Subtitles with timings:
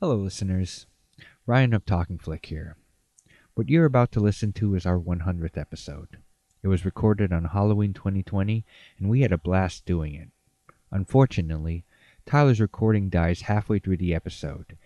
[0.00, 0.86] Hello, listeners.
[1.44, 2.76] Ryan of Talking Flick here.
[3.54, 6.18] What you're about to listen to is our 100th episode.
[6.62, 8.64] It was recorded on Halloween 2020,
[9.00, 10.28] and we had a blast doing it.
[10.92, 11.84] Unfortunately,
[12.26, 14.76] Tyler's recording dies halfway through the episode,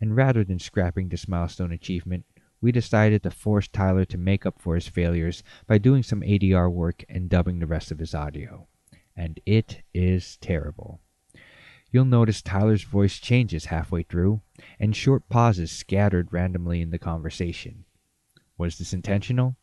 [0.00, 2.24] and rather than scrapping this milestone achievement,
[2.62, 6.72] we decided to force Tyler to make up for his failures by doing some ADR
[6.72, 8.66] work and dubbing the rest of his audio.
[9.14, 11.02] And it is terrible.
[11.92, 14.40] You'll notice Tyler's voice changes halfway through,
[14.80, 17.84] and short pauses scattered randomly in the conversation.
[18.56, 19.56] Was this intentional?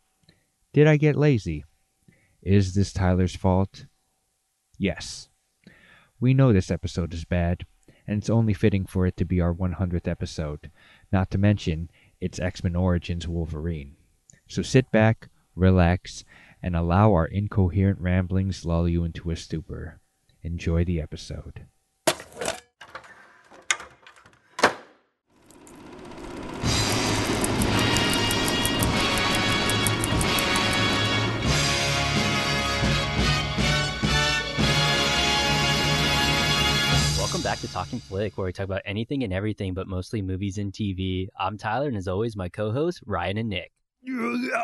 [0.72, 1.64] Did I get lazy?
[2.40, 3.86] Is this Tyler's fault?
[4.78, 5.28] Yes.
[6.20, 7.66] We know this episode is bad,
[8.06, 10.70] and it's only fitting for it to be our 100th episode,
[11.10, 13.96] not to mention it's X Men Origins Wolverine.
[14.46, 16.24] So sit back, relax,
[16.62, 19.98] and allow our incoherent ramblings lull you into a stupor.
[20.44, 21.66] Enjoy the episode.
[37.50, 40.72] Back to Talking Flick, where we talk about anything and everything, but mostly movies and
[40.72, 41.26] TV.
[41.36, 43.72] I'm Tyler, and as always, my co-hosts Ryan and Nick.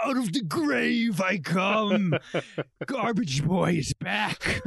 [0.05, 2.15] Out of the grave I come.
[2.87, 4.63] Garbage Boy is back.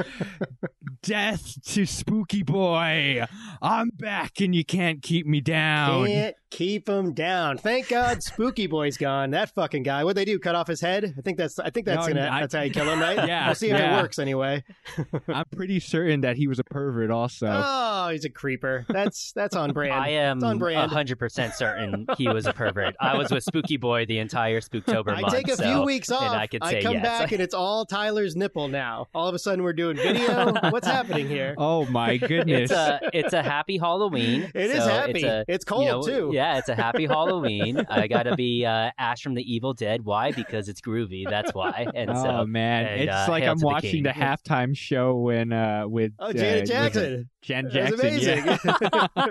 [1.01, 3.23] Death to Spooky Boy.
[3.61, 6.05] I'm back and you can't keep me down.
[6.05, 7.57] Can't keep him down.
[7.57, 9.31] Thank God, Spooky Boy's gone.
[9.31, 10.03] That fucking guy.
[10.03, 10.39] What they do?
[10.39, 11.13] Cut off his head?
[11.17, 11.59] I think that's.
[11.59, 12.29] I think that's No, gonna.
[12.29, 13.17] I- that's how you kill him, right?
[13.29, 13.97] Yeah, We'll see if yeah.
[13.97, 14.63] it works anyway.
[15.27, 17.47] I'm pretty certain that he was a pervert also.
[17.51, 18.85] Oh, he's a creeper.
[18.89, 19.93] That's that's on brand.
[19.93, 20.91] I am It's on brand.
[20.91, 22.95] 100% certain he was a pervert.
[22.99, 25.33] I was with Spooky Boy the entire Spooktober I month.
[25.33, 26.23] take a so- few weeks off.
[26.23, 27.03] and I could say I come yes.
[27.03, 29.07] back and it's all Tyler's nipple now.
[29.13, 30.53] All of a sudden we're doing video.
[30.71, 31.53] What's happening here?
[31.57, 32.71] Oh my goodness.
[32.71, 34.43] It's a it's a happy Halloween.
[34.55, 35.11] It is so happy.
[35.19, 36.31] It's, a, It's cold, you know, too.
[36.33, 37.85] Yeah, it's a happy Halloween.
[37.89, 40.03] I gotta be uh, Ash from the Evil Dead.
[40.03, 40.31] Why?
[40.31, 41.29] Because it's groovy.
[41.29, 41.87] That's why.
[41.93, 45.15] And oh so man, and, it's uh, like I'm to the watching the, halftime show
[45.15, 47.29] when uh with Oh, uh, Janet with, Jackson.
[47.41, 47.99] Jan That's Jackson.
[47.99, 48.45] amazing.
[48.45, 49.27] Yeah.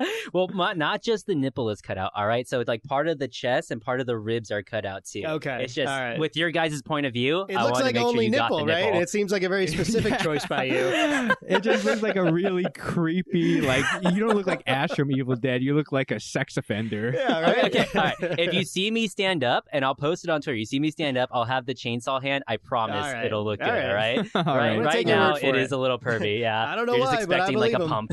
[0.32, 2.10] well, my, not just the nipple is cut out.
[2.14, 4.62] All right, so it's like part of the chest and part of the ribs are
[4.62, 5.22] cut out too.
[5.24, 6.18] Okay, it's just all right.
[6.18, 7.46] with your guys' point of view.
[7.48, 8.84] It I looks like to make only sure nipple, right?
[8.84, 9.00] nipple.
[9.00, 11.32] It seems like a very specific choice by you.
[11.46, 15.36] it just looks like a really creepy, like you don't look like Ash from Evil
[15.36, 15.62] Dead.
[15.62, 17.12] You look like a sex offender.
[17.14, 17.64] Yeah, right.
[17.64, 18.38] Okay, okay, all right.
[18.38, 20.56] If you see me stand up, and I'll post it on Twitter.
[20.56, 22.44] You see me stand up, I'll have the chainsaw hand.
[22.46, 23.84] I promise All right, it'll look all good.
[23.84, 24.18] All right.
[24.34, 24.84] All right, right.
[24.84, 25.56] right now it it.
[25.56, 26.32] is a little pervy.
[26.42, 28.12] Yeah, I don't know You're why, just but I expecting like a believe pump.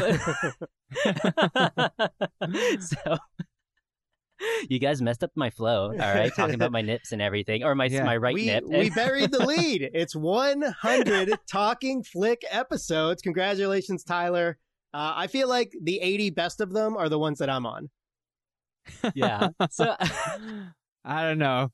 [2.81, 3.17] so
[4.69, 5.91] you guys messed up my flow.
[5.91, 8.03] All right, talking about my nips and everything, or my Yeah.
[8.03, 8.63] my right we, nip.
[8.66, 9.89] we buried the lead.
[9.94, 13.21] It's 100 Talking Flick episodes.
[13.21, 14.57] Congratulations, Tyler.
[14.94, 17.89] Uh, I feel like the 80 best of them are the ones that I'm on.
[19.13, 19.50] Yeah.
[19.69, 19.95] So
[21.05, 21.72] I don't know.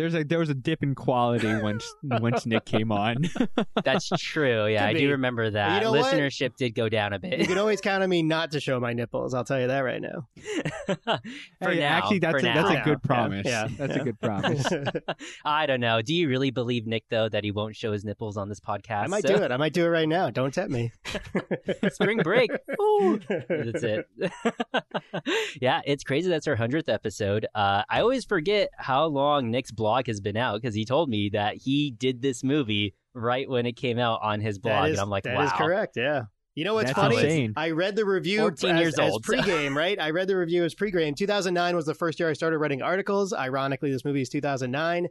[0.00, 3.16] There's a there was a dip in quality once once Nick came on.
[3.84, 4.66] that's true.
[4.66, 5.74] Yeah, I Could do remember that.
[5.74, 6.14] You know what?
[6.14, 7.32] Listenership did go down a bit.
[7.32, 7.48] You bit.
[7.48, 9.34] can always count on me not to show my nipples.
[9.34, 10.26] I'll tell you that right now.
[10.86, 12.54] for Hey, now, actually, that's for a, now.
[12.54, 12.84] that's a now.
[12.84, 13.46] good Yeah, promise.
[13.46, 14.00] yeah, that's yeah.
[14.00, 14.66] a good promise.
[15.44, 16.00] I don't know.
[16.00, 19.04] Do you really believe Nick though that he won't show his nipples on this podcast?
[19.04, 19.50] I might So- do it.
[19.52, 20.30] I might do it right now.
[20.30, 20.92] Don't tempt me.
[21.90, 22.50] Spring break.
[22.80, 23.20] Ooh.
[23.28, 24.08] That's it.
[25.60, 26.30] yeah, it's crazy.
[26.30, 27.46] That's our hundredth episode.
[27.54, 31.30] Uh, I always forget how long Nick's blog has been out because he told me
[31.30, 35.00] that he did this movie right when it came out on his blog, is, and
[35.00, 35.44] I'm like, that wow.
[35.44, 35.96] is correct.
[35.96, 36.24] Yeah.
[36.54, 37.16] You know what's That's funny?
[37.16, 37.52] insane.
[37.56, 39.24] I read the review 14 as, years as old.
[39.24, 39.98] pregame, right?
[40.00, 41.16] I read the review as pregame.
[41.16, 43.32] 2009 was the first year I started writing articles.
[43.32, 45.06] Ironically, this movie is 2009.
[45.06, 45.08] Uh,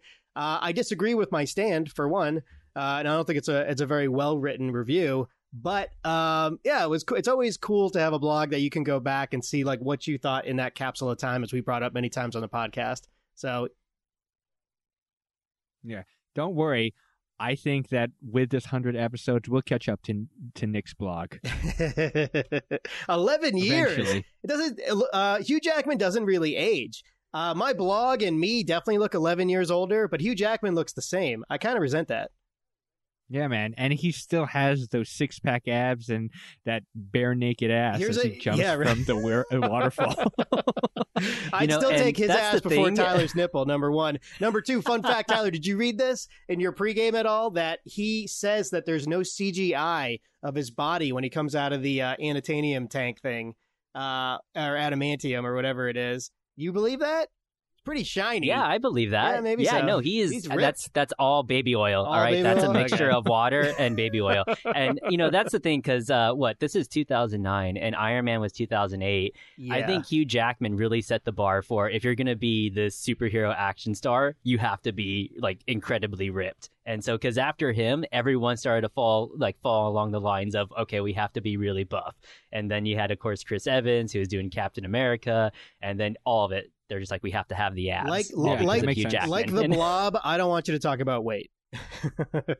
[0.61, 2.43] I disagree with my stand for one,
[2.75, 5.27] uh, and I don't think it's a it's a very well written review.
[5.53, 7.03] But um, yeah, it was.
[7.15, 9.79] It's always cool to have a blog that you can go back and see like
[9.79, 12.41] what you thought in that capsule of time, as we brought up many times on
[12.41, 13.07] the podcast.
[13.33, 13.69] So
[16.35, 16.93] Don't worry.
[17.39, 21.35] I think that with this hundred episodes, we'll catch up to to Nick's blog.
[23.09, 23.93] 11 years.
[23.93, 24.25] Eventually.
[24.43, 24.81] It doesn't.
[25.13, 27.03] Uh, Hugh Jackman doesn't really age.
[27.33, 31.01] Uh, my blog and me definitely look 11 years older, but Hugh Jackman looks the
[31.01, 31.45] same.
[31.49, 32.31] I kind of resent that.
[33.31, 36.31] Yeah, man, and he still has those six pack abs and
[36.65, 38.89] that bare naked ass Here's as a- he jumps yeah, right.
[38.89, 39.15] from the
[39.69, 40.15] waterfall.
[41.53, 42.95] I'd know, still take his ass before thing.
[42.95, 43.65] Tyler's nipple.
[43.65, 44.19] Number one.
[44.39, 44.81] Number two.
[44.81, 47.51] Fun fact, Tyler, did you read this in your pregame at all?
[47.51, 51.83] That he says that there's no CGI of his body when he comes out of
[51.83, 53.53] the uh, anatanium tank thing,
[53.93, 56.31] uh, or adamantium or whatever it is.
[56.55, 57.29] You believe that?
[57.89, 58.45] Pretty shiny.
[58.45, 59.33] Yeah, I believe that.
[59.33, 59.85] Yeah, maybe Yeah, so.
[59.87, 60.29] no, he is.
[60.29, 62.05] He's that's that's all baby oil.
[62.05, 62.69] All all right, that's oil?
[62.69, 63.15] a mixture Okay.
[63.17, 64.43] of water and baby oil.
[64.75, 68.41] and you know that's the thing because uh, what this is 2009 and Iron Man
[68.41, 69.35] was 2008.
[69.71, 72.89] I think Hugh Jackman really set the bar for if you're going to be the
[72.91, 76.69] superhero action star, you have to be like incredibly ripped.
[76.85, 80.71] And so, because after him, everyone started to fall like fall along the lines of
[80.77, 82.15] okay, we have to be really buff.
[82.51, 85.51] And then you had, of course, Chris Evans who was doing Captain America,
[85.81, 86.71] and then all of it.
[86.89, 89.27] They're just like we have to have the abs, Like- Yeah, like- makes sense.
[89.27, 91.51] Like the And- blob, I don't want you to talk about weight.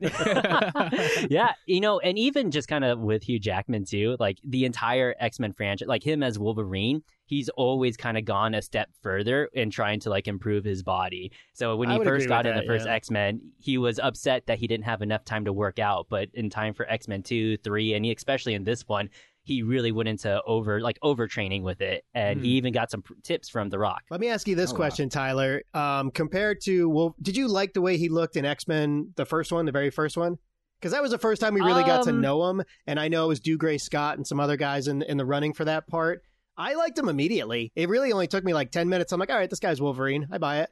[1.28, 5.14] yeah, you know, and even just kind of with Hugh Jackman too, like the entire
[5.18, 9.48] X Men franchise, like him as Wolverine, he's always kind of gone a step further
[9.52, 11.32] in trying to like improve his body.
[11.54, 12.94] So when I he first got with in the first yeah.
[12.94, 16.28] X Men, he was upset that he didn't have enough time to work out, but
[16.34, 19.10] in time for X Men two, three, and he, especially in this one.
[19.42, 22.56] He really went into over like overtraining with it, and he Hmm.
[22.56, 24.02] even got some pr- tips from The Rock.
[24.10, 24.76] Let me ask you this Oh, wow.
[24.78, 25.62] question, Tyler.
[25.74, 29.24] Um, compared to, well, did you like the way he looked in X Men, the
[29.24, 30.36] first one, the very first one?
[30.78, 33.08] Because that was the first time we really got to Um, know him, and I
[33.08, 35.86] know it was Dougray Scott and some other guys in in the running for that
[35.86, 36.22] part.
[36.56, 37.72] I liked him immediately.
[37.74, 39.12] It really only took me like ten minutes.
[39.12, 40.28] I'm like, all right, this guy's Wolverine.
[40.30, 40.70] I buy it.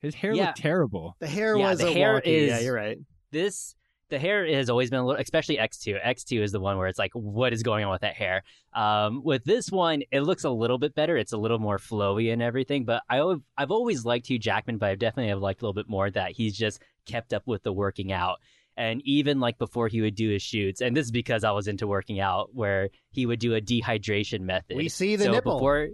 [0.00, 0.46] His hair Yeah.
[0.46, 1.16] looked terrible.
[1.20, 2.26] The hair Yeah, was the a hair wonky.
[2.26, 2.98] is- Yeah, you're right.
[3.30, 3.74] this
[4.12, 6.98] the hair has always been a little especially x2 x2 is the one where it's
[6.98, 8.44] like what is going on with that hair?
[8.74, 11.16] Um, with this one it looks a little bit better.
[11.16, 14.90] It's a little more flowy and everything but I, i've always liked hugh jackman but
[14.90, 17.72] i definitely have liked a little bit more that he's just kept up with the
[17.72, 18.38] working out.
[18.74, 21.68] And even like before he would do his shoots and this is because i was
[21.68, 24.76] into working out where he would do a dehydration method.
[24.76, 25.56] We see the so nipple.
[25.56, 25.88] before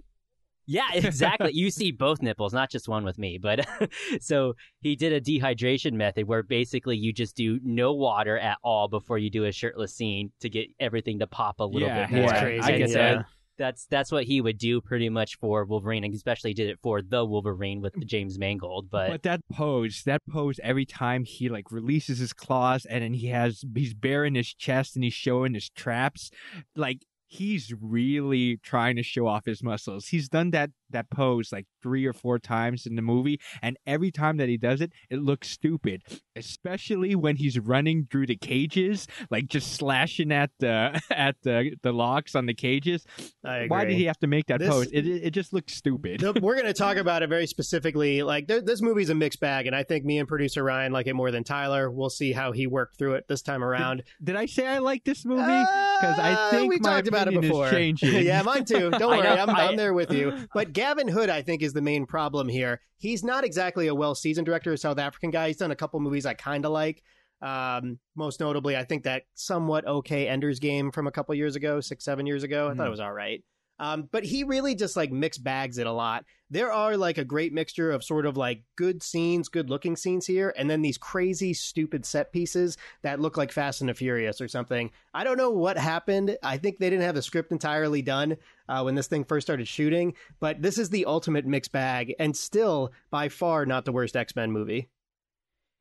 [0.69, 1.51] yeah, exactly.
[1.55, 3.39] you see both nipples, not just one with me.
[3.39, 3.67] But
[4.21, 8.87] so he did a dehydration method where basically you just do no water at all
[8.87, 12.15] before you do a shirtless scene to get everything to pop a little Yeah, bit
[12.17, 12.25] more.
[12.25, 12.63] It's Yeah, crazy.
[12.63, 13.23] I And get so yeah.
[13.57, 17.01] that's that's what he would do pretty much for Wolverine, and especially did it for
[17.03, 18.91] the Wolverine with James Mangold.
[18.91, 23.15] But, But that pose, that pose, every time he like releases his claws and then
[23.15, 26.31] he has he's baring his chest and he's showing his traps,
[26.77, 30.09] like he's really trying to show off his muscles.
[30.09, 34.11] He's done that that pose like three or four times in the movie, and every
[34.11, 36.03] time that he does it, it looks stupid.
[36.37, 41.93] Especially when he's running through the cages, like just slashing at the at the the
[41.93, 43.05] locks on the cages.
[43.43, 44.87] Why did he have to make that This- pose?
[44.93, 46.21] It it just looks stupid.
[46.21, 48.23] The- we're going to talk about it very specifically.
[48.23, 51.07] Like th- this movie's a mixed bag, and I think me and producer Ryan like
[51.07, 51.91] it more than Tyler.
[51.91, 54.03] We'll see how he worked through it this time around.
[54.23, 55.43] Did I say I like this movie?
[55.43, 57.71] Because I Uh, think we my talked about it before.
[58.03, 58.91] yeah, mine too.
[58.91, 60.47] Don't worry, I'm, I- I'm there with you.
[60.55, 62.81] But Gavin Hood, I think, is the main problem here.
[62.99, 65.49] He's not exactly a well-seasoned director, a South African guy.
[65.49, 67.03] He's done a couple movies I kind of like.
[67.43, 71.81] Um, most notably, I think that somewhat okay Ender's Game from a couple years ago,
[71.81, 72.67] six, seven years ago.
[72.69, 72.87] I thought Mhm.
[72.87, 73.43] it was all right.
[73.79, 76.25] Um, but he really just like mixed bags it a lot.
[76.51, 80.27] There are like a great mixture of sort of like good scenes, good looking scenes
[80.27, 84.41] here, and then these crazy, stupid set pieces that look like Fast and the Furious
[84.41, 84.91] or something.
[85.13, 86.39] I don't know what happened.
[86.43, 88.39] I think they didn't have the script entirely done
[88.69, 92.37] uh, when this thing first started shooting, but this is the ultimate mixed bag, and
[92.37, 94.89] still by far not the worst X Men movie.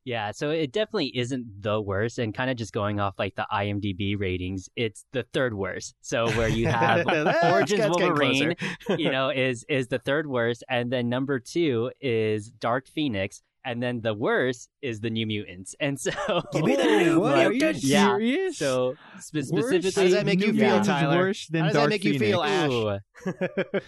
[0.08, 3.46] Yeah, so it definitely isn't the worst, and kind of just going off like the
[3.52, 5.96] IMDb ratings, it's the third worst.
[6.00, 7.06] So where you have
[7.44, 8.56] Origins Wolverine,
[8.98, 13.84] you know, is is the third worst, and then number two is Dark Phoenix, and
[13.84, 15.76] then the worst is the New Mutants.
[15.80, 16.12] And so,
[16.54, 17.38] Give me the New what?
[17.38, 17.84] Are you Mutants.
[17.84, 18.08] Yeah.
[18.16, 18.58] serious?
[18.58, 21.18] so spe- specifically, How does that make you feel, Mutants Tyler?
[21.18, 22.72] Worse than How does that Dark make you feel, Ash?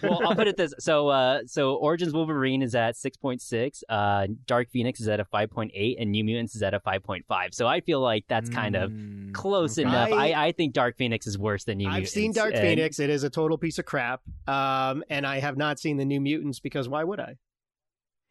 [0.02, 0.74] Well, I'll put it this.
[0.78, 3.82] So, uh, so Origins Wolverine is at six point six.
[3.88, 6.80] Uh, Dark Phoenix is at a five point eight, and New Mutants is at a
[6.80, 7.54] five point five.
[7.54, 9.88] So I feel like that's kind of Mm, close okay.
[9.88, 10.12] enough.
[10.12, 12.10] I- I, I think Dark Phoenix is worse than New Mutants.
[12.10, 12.98] I've seen Dark and- Phoenix.
[12.98, 14.20] It is a total piece of crap.
[14.46, 17.36] Um, and I have not seen the New Mutants because why would I?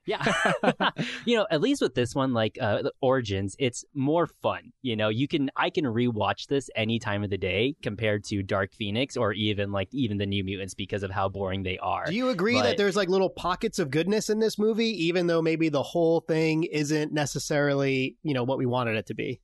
[0.06, 0.24] Yeah,
[1.26, 4.72] you know, at least with this one, like uh, Origins, it's more fun.
[4.82, 8.42] You know, you can I can rewatch this any time of the day compared to
[8.42, 12.06] Dark Phoenix or even like even the New Mutants because of how boring they are.
[12.06, 15.42] Do you agree that there's like little pockets of goodness in this movie, even though
[15.42, 19.42] maybe the whole thing isn't necessarily, you know, what we wanted it to be?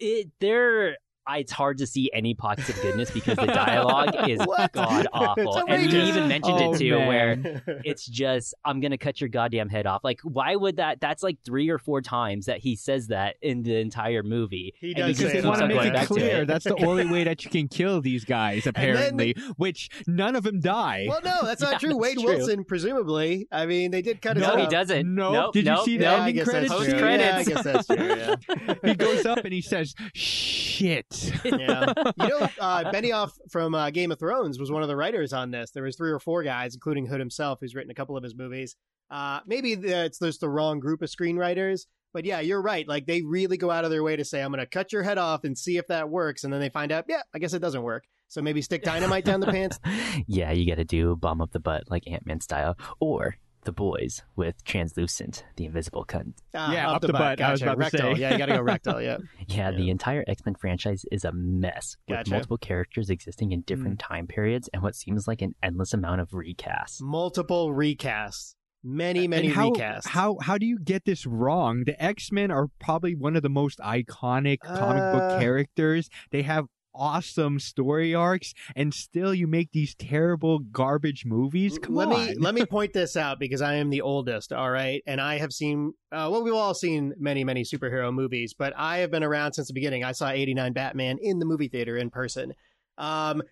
[0.00, 0.96] it there
[1.28, 4.40] it's hard to see any pockets of goodness because the dialogue is
[4.72, 7.08] god awful and you even mentioned Oh, it too man.
[7.08, 11.22] where it's just i'm gonna cut your goddamn head off like why would that that's
[11.22, 15.18] like three or four times that he says that in the entire movie He does
[15.18, 16.46] because they want to make it clear it.
[16.48, 20.42] that's the only way that you can kill these guys, then- apparently, which none of
[20.42, 21.06] them die.
[21.08, 21.88] well, no, that's not Yeah, true.
[21.90, 22.24] that's Wade true.
[22.26, 23.46] Wilson, presumably.
[23.52, 24.70] I mean, they did cut his no he up.
[24.70, 25.84] doesn't No, Nope, did you nope.
[25.84, 26.72] see the Yeah, I ending guess credits?
[26.72, 26.98] Post true.
[26.98, 27.96] Yeah, I guess that's true.
[28.16, 28.74] Yeah.
[28.84, 31.09] he goes up and he says, "Shit."
[31.44, 31.92] yeah.
[32.20, 35.50] You know, uh, Benioff from uh, Game of Thrones was one of the writers on
[35.50, 35.70] this.
[35.70, 38.34] There was three or four guys, including Hood himself, who's written a couple of his
[38.34, 38.76] movies.
[39.10, 42.86] Uh, maybe the, it's there's the wrong group of screenwriters, but yeah, you're right.
[42.86, 45.02] Like they really go out of their way to say, "I'm going to cut your
[45.02, 47.52] head off and see if that works," and then they find out, yeah, I guess
[47.52, 48.04] it doesn't work.
[48.28, 49.80] So maybe stick dynamite down the pants.
[50.26, 53.72] yeah, you got to do bomb up the butt like Ant Man style, or the
[53.72, 56.34] boys with translucent, the invisible cunt.
[56.54, 57.38] Ah, Yeah, up the butt.
[57.38, 57.72] butt, I was Gotcha.
[57.72, 58.14] about to rectal.
[58.16, 58.20] say.
[58.20, 59.00] Yeah, you got to go rectal.
[59.02, 59.18] Yeah.
[59.48, 59.76] Yeah, Yeah.
[59.76, 64.08] the entire X Men franchise is a mess with multiple characters existing in different Mm.
[64.08, 67.00] time periods and what seems like an endless amount of recasts.
[67.02, 68.54] Multiple recasts.
[68.82, 70.06] Many, many And how, recasts.
[70.08, 71.82] How how do you get this wrong?
[71.84, 76.08] The X Men are probably one of the most iconic comic Uh, book characters.
[76.30, 76.64] They have
[76.94, 81.78] awesome story arcs, and still you make these terrible garbage movies.
[81.78, 82.26] Come let on.
[82.26, 85.38] me let me point this out because I am the oldest, all right, and I
[85.38, 89.24] have seen uh, well, we've all seen many many superhero movies, but I have been
[89.24, 90.04] around since the beginning.
[90.04, 92.54] I saw '89 Batman in the movie theater in person.
[92.98, 93.42] Um,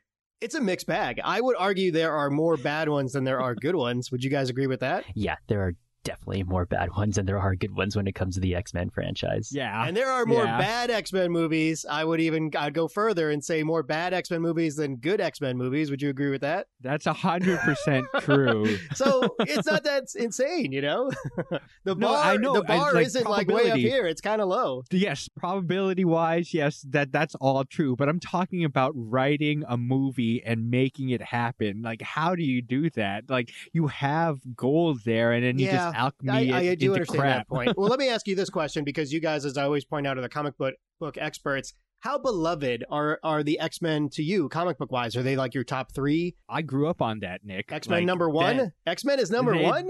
[0.40, 1.20] it's a mixed bag.
[1.24, 4.12] I would argue there are more bad ones than there are good ones.
[4.12, 5.04] Would you guys agree with that?
[5.14, 8.34] Yeah, there are definitely more bad ones than there are good ones when it comes
[8.34, 9.50] to the X Men franchise.
[9.52, 9.86] yeah.
[9.86, 10.58] And there are more yeah.
[10.58, 11.84] bad X Men movies.
[11.88, 15.20] I would even I'd go further and say more bad X Men movies than good
[15.20, 15.90] X Men movies.
[15.90, 16.66] Would you agree with that?
[16.80, 18.78] That's a hundred percent true.
[18.94, 21.10] So it's not that insane, you know.
[21.84, 24.06] the No, I know, the and, bar like, isn't like way up here.
[24.06, 24.84] It's kind of low.
[24.90, 27.96] yes, probability wise, yes, that that's all true.
[27.96, 31.82] But I'm talking about writing a movie and making it happen.
[31.82, 33.24] Like, how do you do that?
[33.28, 37.20] Like, you have goals there, and then you Yeah, just alchemy I, I do understand
[37.20, 37.36] crap.
[37.38, 37.76] that point.
[37.76, 40.18] Well, let me ask you this question because you guys, as I always point out,
[40.18, 41.72] are the comic book book experts.
[42.00, 45.16] How beloved are are the X Men to you, comic book wise?
[45.16, 46.36] Are they like your top three?
[46.48, 47.72] I grew up on that, Nick.
[47.72, 48.72] X Men Like, number one.
[48.86, 49.88] X Men is number they- one.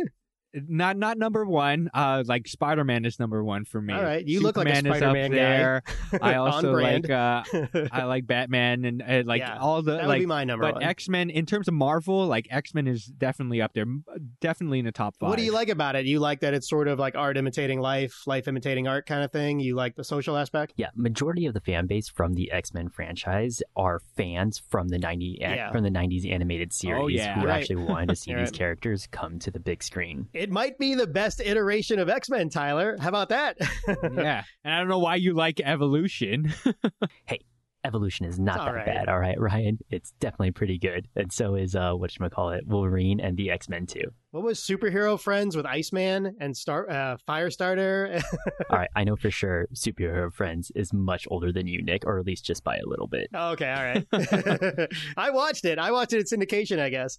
[0.54, 1.90] Not not number one.
[1.92, 3.92] Uh, like Spider Man is number one for me.
[3.94, 5.36] All right, you look like a Spider-Man guy.
[5.36, 5.82] there.
[6.22, 7.08] I also brand.
[7.08, 10.20] like uh, I like Batman and uh, like Yeah, all the that would like.
[10.20, 10.82] be my number But.
[10.82, 13.84] X Men, in terms of Marvel, like X Men is definitely up there,
[14.40, 15.28] definitely in the top five.
[15.28, 16.06] What do you like about it?
[16.06, 19.30] You like that it's sort of like art imitating life, life imitating art kind of
[19.32, 19.60] thing.
[19.60, 20.72] You like the social aspect.
[20.76, 24.98] Yeah, majority of the fan base from the X Men franchise are fans from the
[24.98, 25.70] ninety Yeah.
[25.72, 27.38] from the nineties animated series yeah.
[27.38, 27.60] who Right.
[27.60, 28.52] actually wanted to see these right.
[28.52, 30.28] characters come to the big screen.
[30.38, 32.96] It might be the best iteration of X Men, Tyler.
[33.00, 33.58] How about that?
[33.88, 36.54] yeah, and I don't know why you like Evolution.
[37.26, 37.40] Hey,
[37.84, 38.86] Evolution is not all that right.
[38.86, 39.78] bad, all right, Ryan.
[39.90, 43.68] It's definitely pretty good, and so is uh, what call it, Wolverine and the X
[43.68, 44.12] Men too.
[44.30, 48.22] What was superhero friends with Iceman and Star uh, Firestarter?
[48.70, 52.18] all right, I know for sure Superhero Friends is much older than you, Nick, or
[52.18, 53.28] at least just by a little bit.
[53.34, 54.88] okay, all right.
[55.16, 55.78] I watched it.
[55.78, 57.18] I watched it in syndication, I guess.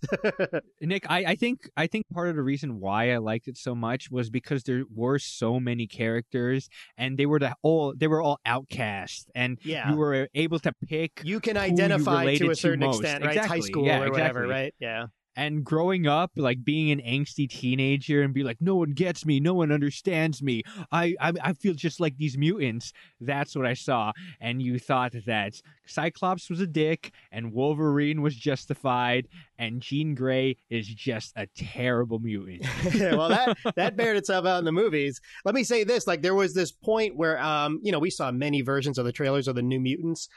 [0.82, 3.74] Nick, I, I think I think part of the reason why I liked it so
[3.74, 8.22] much was because there were so many characters, and they were the all they were
[8.22, 9.89] all outcast, and yeah.
[9.89, 13.01] you were able to pick You can you identify related to a certain most.
[13.01, 13.38] extent, right?
[13.38, 14.74] High school Yeah, or whatever, right?
[14.80, 15.08] Yeah.
[15.39, 19.39] And growing up like being an angsty teenager and be like no one gets me
[19.39, 20.63] no one understands me.
[20.91, 22.91] I, I i feel just like these mutants.
[23.22, 24.12] That's what i saw.
[24.41, 29.27] And you thought that cyclops was a dick and wolverine was justified
[29.60, 32.65] and Jean Grey is just a terrible mutant.
[33.19, 35.19] Well, that that bared itself out in the movies.
[35.43, 38.31] Let me say this: like there was this point where, um, you know, we saw
[38.31, 40.29] many versions of the trailers of the New Mutants,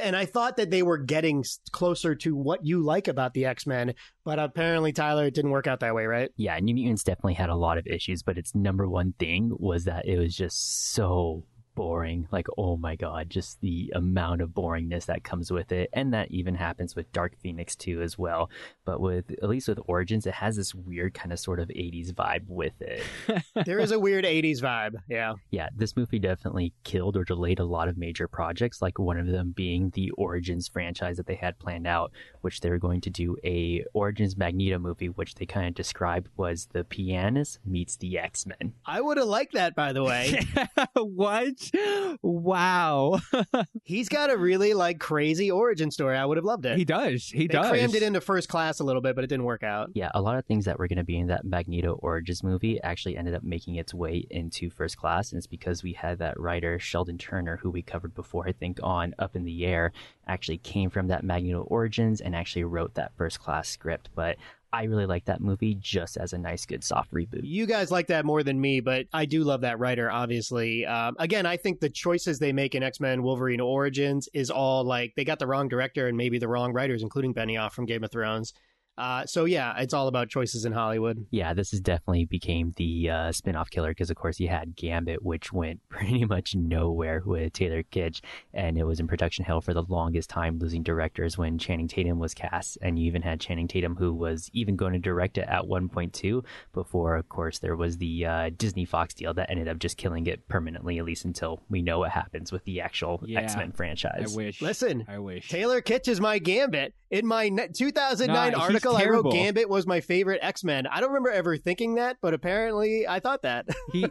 [0.00, 3.66] and I thought that they were getting closer to what you like about the X
[3.66, 3.94] Men,
[4.24, 6.30] but apparently, Tyler, it didn't work out that way, right?
[6.36, 9.84] Yeah, New Mutants definitely had a lot of issues, but its number one thing was
[9.84, 12.28] that it was just so boring.
[12.30, 15.90] Like, oh my god, just the amount of boringness that comes with it.
[15.92, 18.50] And that even happens with Dark Phoenix too as well.
[18.84, 22.12] But with at least with Origins, it has this weird kind of sort of 80s
[22.12, 23.02] vibe with it.
[23.66, 24.94] There is a weird '80s vibe.
[25.08, 29.18] Yeah, Yeah, this movie definitely killed or delayed a lot of major projects, like one
[29.18, 33.00] of them being the Origins franchise that they had planned out, which they were going
[33.02, 37.96] to do a Origins Magneto movie, which they kind of described was the pianist meets
[37.96, 38.74] the X Men.
[38.86, 39.74] I would have liked that.
[39.74, 40.40] By the way,
[40.94, 41.59] what
[42.22, 43.18] wow
[43.84, 46.16] he's got a really like crazy origin story.
[46.16, 46.76] I would have loved it.
[46.76, 49.28] he does he they does crammed it into first class a little bit, but it
[49.28, 49.90] didn't work out.
[49.94, 52.80] Yeah, a lot of things that were going to be in that Magneto Origins movie
[52.82, 56.38] actually ended up making its way into first class, and it's because we had that
[56.38, 59.92] writer Sheldon Turner, who we covered before, I think, on Up in the Air,
[60.26, 64.10] actually came from that Magneto Origins and actually wrote that first class script.
[64.14, 64.36] But
[64.72, 67.40] I really like that movie just as a nice, good, soft reboot.
[67.42, 70.86] You guys like that more than me, but I do love that writer, obviously.
[70.86, 74.84] Um, again, I think the choices they make in X Men Wolverine Origins is all
[74.84, 78.04] like they got the wrong director and maybe the wrong writers, including Benioff from Game
[78.04, 78.54] of Thrones.
[79.00, 81.26] Uh, so yeah, it's all about choices in Hollywood.
[81.30, 85.22] Yeah, this is definitely became the uh, spin-off killer because, of course, you had Gambit,
[85.22, 88.20] which went pretty much nowhere with Taylor Kitsch,
[88.52, 92.18] and it was in production hell for the longest time, losing directors when Channing Tatum
[92.18, 95.48] was cast, and you even had Channing Tatum who was even going to direct it
[95.48, 96.44] at one point too.
[96.74, 100.26] Before, of course, there was the uh, Disney Fox deal that ended up just killing
[100.26, 103.72] it permanently, at least until we know what happens with the actual Yeah, X Men
[103.72, 104.34] franchise.
[104.34, 104.60] I wish.
[104.60, 105.48] Listen, I wish.
[105.48, 106.92] Taylor Kitsch is my Gambit.
[107.10, 109.32] In my 2009 Nah, article, I wrote.
[109.32, 110.86] Gambit was my favorite X Men.
[110.86, 113.66] I don't remember ever thinking that, but apparently I thought that.
[113.92, 114.06] he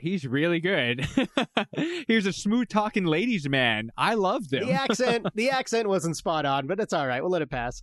[0.00, 1.06] he's really good.
[2.08, 3.90] He's a smooth talking ladies man.
[3.96, 4.66] I loved him.
[4.66, 7.22] the accent, the accent wasn't spot on, but it's all right.
[7.22, 7.82] We'll let it pass.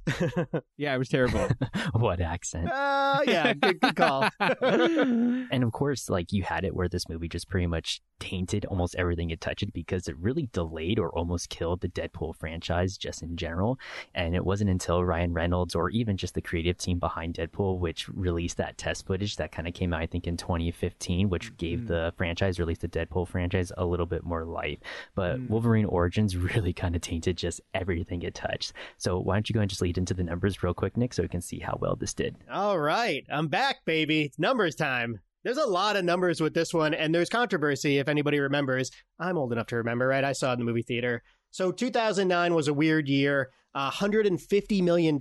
[0.76, 1.48] yeah, it was terrible.
[1.94, 2.70] what accent?
[2.70, 4.28] uh, yeah, good, good call.
[4.40, 8.96] And of course, like you had it where this movie just pretty much tainted almost
[8.96, 13.38] everything it touched because it really delayed or almost killed the Deadpool franchise just in
[13.38, 13.78] general.
[14.14, 18.10] And it wasn't until Ryan Reynolds or even just the creative team behind Deadpool, which
[18.10, 21.82] released that test footage that kind of came out, I think, in 2015, which gave
[21.82, 21.88] Mm.
[21.88, 24.80] the franchise, least the Deadpool franchise, a little bit more life.
[25.14, 25.50] But Mm.
[25.50, 28.74] Wolverine Origins really kind of tainted just everything it touched.
[28.98, 31.22] So why don't you go and just lead into the numbers real quick, Nick, so
[31.22, 32.36] we can see how well this did.
[32.52, 34.24] All right, I'm back, baby.
[34.24, 35.20] It's numbers time.
[35.44, 38.90] There's a lot of numbers with this one, and there's controversy if anybody remembers.
[39.20, 40.24] I'm old enough to remember, right?
[40.24, 41.22] I saw it in the movie theater.
[41.52, 43.52] So 2009 was a weird year.
[43.74, 45.18] A $150 million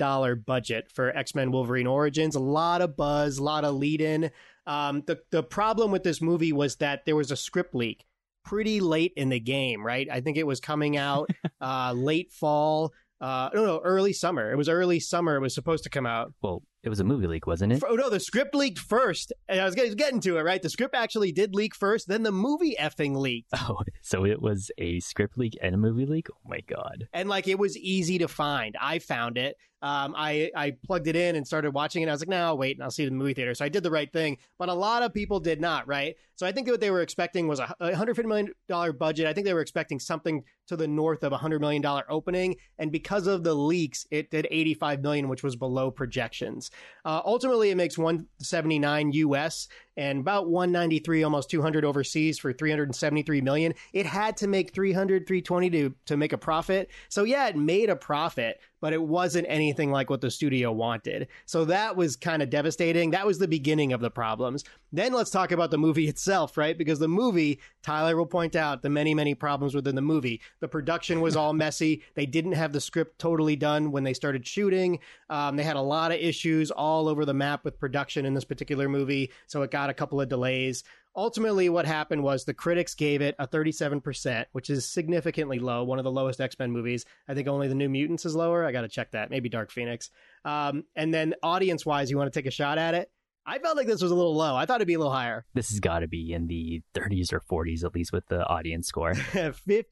[0.46, 2.36] budget for X Men Wolverine Origins.
[2.36, 4.30] A lot of buzz, a lot of lead in.
[4.66, 8.04] Um, the, the problem with this movie was that there was a script leak
[8.46, 10.08] pretty late in the game, right?
[10.10, 11.28] I think it was coming out
[11.60, 12.94] uh, late fall.
[13.20, 14.52] Uh, no, no, early summer.
[14.52, 15.36] It was early summer.
[15.36, 16.32] It was supposed to come out.
[16.42, 17.82] Well, it was a movie leak, wasn't it?
[17.86, 19.32] Oh no, the script leaked first.
[19.48, 20.62] And I was getting, getting to it, right?
[20.62, 23.52] The script actually did leak first, then the movie effing leaked.
[23.68, 26.28] Oh, so it was a script leak and a movie leak?
[26.30, 27.08] Oh my god.
[27.12, 28.76] And like it was easy to find.
[28.80, 29.56] I found it.
[29.82, 32.08] Um, I I plugged it in and started watching it.
[32.08, 33.54] I was like, no, I'll wait and I'll see it in the movie theater.
[33.54, 34.38] So I did the right thing.
[34.58, 36.16] But a lot of people did not, right?
[36.34, 39.26] So I think what they were expecting was a a $150 million budget.
[39.26, 42.56] I think they were expecting something to the north of a $100 million opening.
[42.78, 46.70] And because of the leaks, it did 85 million, which was below projections.
[47.04, 53.74] Uh, ultimately, it makes 179 US and about 193, almost 200 overseas for 373 million.
[53.92, 56.90] It had to make 300, 320 to, to make a profit.
[57.08, 61.28] So yeah, it made a profit, but it wasn't anything like what the studio wanted.
[61.46, 63.10] So that was kind of devastating.
[63.10, 64.64] That was the beginning of the problems.
[64.92, 66.76] Then let's talk about the movie itself, right?
[66.76, 70.40] Because the movie, Tyler will point out the many, many problems within the movie.
[70.60, 72.02] The production was all messy.
[72.14, 74.98] They didn't have the script totally done when they started shooting.
[75.30, 78.44] Um, they had a lot of issues all over the map with production in this
[78.44, 79.30] particular movie.
[79.46, 80.84] So it got a couple of delays.
[81.14, 85.98] Ultimately, what happened was the critics gave it a 37%, which is significantly low, one
[85.98, 87.06] of the lowest X Men movies.
[87.26, 88.64] I think only The New Mutants is lower.
[88.64, 89.30] I got to check that.
[89.30, 90.10] Maybe Dark Phoenix.
[90.44, 93.10] Um, and then audience wise, you want to take a shot at it?
[93.48, 94.56] I felt like this was a little low.
[94.56, 95.44] I thought it'd be a little higher.
[95.54, 98.88] This has got to be in the 30s or 40s, at least with the audience
[98.88, 99.12] score.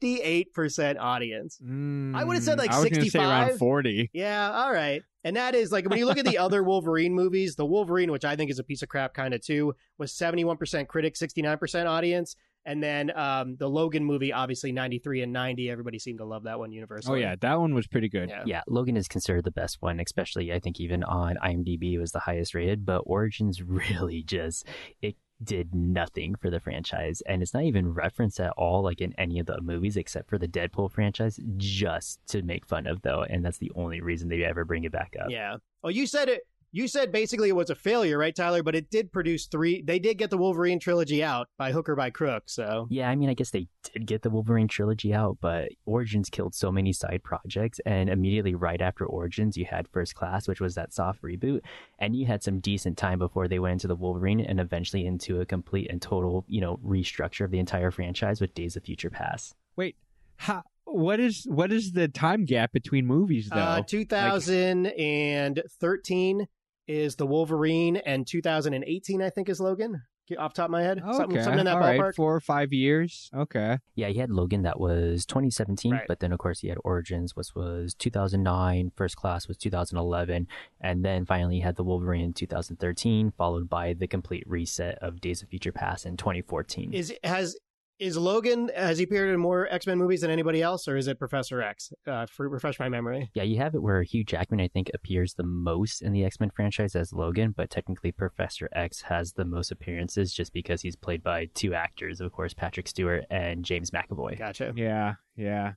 [0.03, 1.59] 58% audience.
[1.61, 4.09] I would've said, like, Mm, I was gonna say around forty.
[4.13, 5.01] Yeah, all right.
[5.23, 8.25] And that is like when you look at the other Wolverine movies, the Wolverine, which
[8.25, 12.35] I think is a piece of crap kind of too, was 71% critic, 69% audience.
[12.65, 15.69] And then um, the Logan movie, obviously 93 and 90.
[15.69, 17.19] Everybody seemed to love that one universally.
[17.19, 18.29] Oh, yeah, that one was pretty good.
[18.29, 18.43] Yeah.
[18.45, 22.11] Yeah, Logan is considered the best one, especially I think even on IMDb it was
[22.11, 24.65] the highest rated, but Origins really just
[25.01, 29.13] it did nothing for the franchise and it's not even referenced at all like in
[29.17, 33.23] any of the movies except for the Deadpool franchise just to make fun of though
[33.23, 35.29] and that's the only reason they ever bring it back up.
[35.29, 35.57] Yeah.
[35.83, 36.47] Oh, you said it.
[36.71, 38.61] You said basically it was a failure, right, Tyler?
[38.61, 39.81] But it did produce three.
[39.81, 42.43] They did get the Wolverine trilogy out by hook or by crook.
[42.47, 46.29] So Yeah, I mean, I guess they did get the Wolverine trilogy out, but Origins
[46.29, 47.79] killed so many side projects.
[47.85, 51.61] And immediately right after Origins, you had First Class, which was that soft reboot.
[51.97, 55.39] And you had some decent time before they went into the Wolverine and eventually into
[55.39, 59.09] a complete and total, you know, restructure of the entire franchise with Days of Future
[59.09, 59.55] Past.
[59.77, 59.95] Wait,
[60.37, 63.57] how, what is what is the time gap between movies though?
[63.57, 66.47] uh, 2013
[66.87, 70.01] is the Wolverine, and 2018 I think is Logan.
[70.39, 71.99] Off the top of my head, okay, something, something in that all ballpark.
[72.01, 73.29] right, four or five years.
[73.31, 76.01] Okay, Yeah, he had Logan that was 2017, Right.
[76.07, 80.47] but then of course he had Origins, which was 2009, First Class was 2011,
[80.81, 85.21] and then finally you had the Wolverine in 2013, followed by the complete reset of
[85.21, 86.91] Days of Future Past in 2014.
[86.91, 87.55] Is has
[87.99, 91.07] is Logan has he appeared in more X Men movies than anybody else, or is
[91.07, 91.91] it Professor X?
[92.05, 93.29] Uh, for, refresh my memory.
[93.33, 96.39] Yeah, you have it where Hugh Jackman, I think, appears the most in the X
[96.39, 100.95] Men franchise as Logan, but technically Professor X has the most appearances just because he's
[100.95, 104.37] played by two actors, of course, Patrick Stewart and James McAvoy.
[104.37, 104.73] Gotcha.
[104.75, 105.73] yeah, yeah.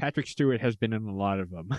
[0.00, 1.70] Patrick Stewart has been in a lot of them.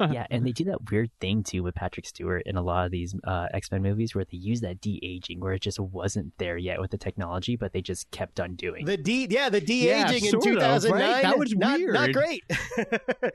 [0.12, 2.92] yeah, and they do that weird thing too with Patrick Stewart in a lot of
[2.92, 6.32] these uh, X Men movies where they use that de aging where it just wasn't
[6.38, 9.60] there yet with the technology, but they just kept on doing the de yeah the
[9.60, 11.00] de aging Yeah, in sort 2009.
[11.00, 11.22] right?
[11.22, 11.94] That was not, weird.
[11.94, 12.44] Not great.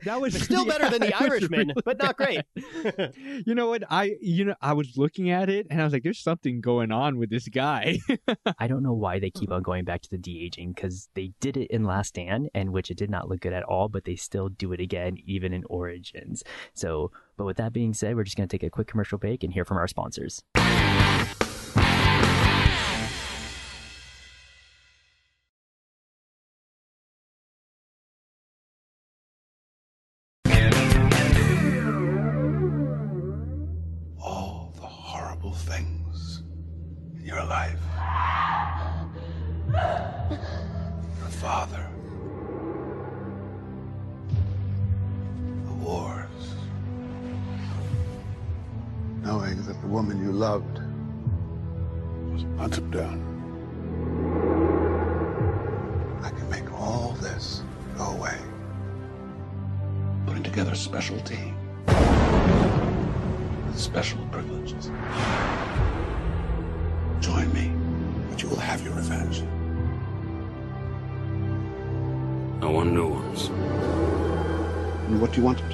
[0.04, 2.40] that was Still better yeah, than the Irishman, really but not great.
[3.46, 3.84] you know what?
[3.90, 6.90] I you know I was looking at it and I was like, "There's something going
[6.92, 7.98] on with this guy."
[8.58, 11.32] I don't know why they keep on going back to the de aging because they
[11.40, 14.04] did it in Last Stand, and which it did not look good at all, but
[14.04, 16.44] they still do it again, even in Origins.
[16.72, 19.42] So, but with that being said, we're just going to take a quick commercial break
[19.42, 20.44] and hear from our sponsors.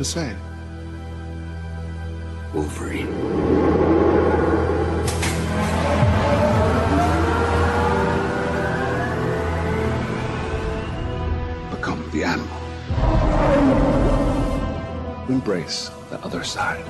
[0.06, 0.36] What do you want him to say?
[2.54, 3.10] Wolverine.
[11.70, 12.56] Become the animal.
[15.28, 16.84] Embrace the other side.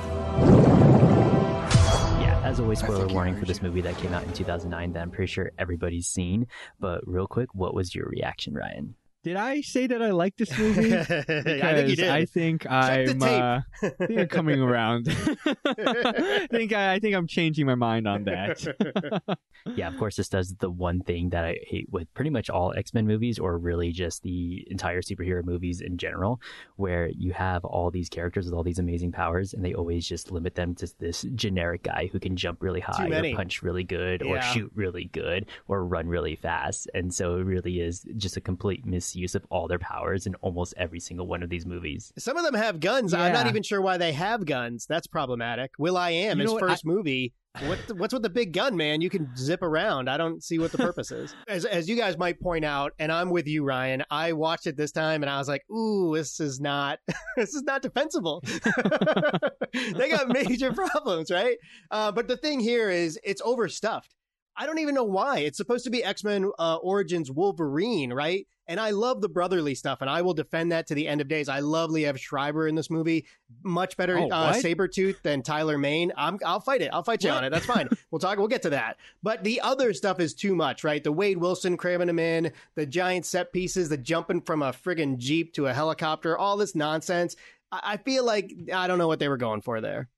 [2.21, 5.09] Yeah, as always, spoiler warning for this movie that came out in 2009 that I'm
[5.09, 6.47] pretty sure everybody's seen.
[6.79, 8.95] But real quick, what was your reaction, Ryan?
[9.27, 10.95] Did I say that I like this movie?
[10.97, 12.07] I think you did.
[12.07, 13.23] I think the I'm, tape.
[13.23, 15.09] uh, I think I'm coming around.
[15.65, 19.37] I think I, I think I'm changing my mind on that.
[19.75, 22.73] Yeah, of course, this does the one thing that I hate with pretty much all
[22.73, 26.39] X Men movies, or really just the entire superhero movies in general,
[26.77, 30.31] where you have all these characters with all these amazing powers, and they always just
[30.31, 34.23] limit them to this generic guy who can jump really high, or punch really good,
[34.23, 36.89] or shoot really good, or run really fast.
[36.93, 40.73] And so it really is just a complete misuse of all their powers in almost
[40.77, 42.11] every single one of these movies.
[42.17, 43.13] Some of them have guns.
[43.13, 44.85] I'm not even sure why they have guns.
[44.87, 45.71] That's problematic.
[45.77, 47.33] will.i.am You his know what, first movie.
[47.65, 49.01] What the, what's with the big gun, man?
[49.01, 50.09] You can zip around.
[50.09, 51.33] I don't see what the purpose is.
[51.47, 54.03] As as you guys might point out, and I'm with you, Ryan.
[54.11, 56.99] I watched it this time, and I was like, "Ooh, this is not
[57.37, 58.43] this is not defensible."
[59.73, 61.57] they got major problems, right?
[61.89, 64.13] Uh, but the thing here is, it's overstuffed.
[64.57, 65.39] I don't even know why.
[65.39, 68.47] It's supposed to be X Men uh, Origins Wolverine, right?
[68.69, 71.29] And I love the brotherly stuff, and I will defend that to the end of
[71.29, 71.47] days.
[71.47, 73.25] I love Liev Schreiber in this movie.
[73.63, 74.63] Much better Oh, uh, what?
[74.63, 76.11] Sabretooth than Tyler Mane.
[76.17, 76.89] I'm, I'll fight it.
[76.91, 77.49] I'll fight you on it.
[77.49, 77.87] That's fine.
[78.11, 78.37] we'll talk.
[78.37, 78.97] We'll get to that.
[79.23, 81.01] But the other stuff is too much, right?
[81.01, 85.17] The Wade Wilson cramming him in, the giant set pieces, the jumping from a friggin'
[85.17, 87.37] Jeep to a helicopter, all this nonsense.
[87.71, 90.09] I, I feel like I don't know what they were going for there.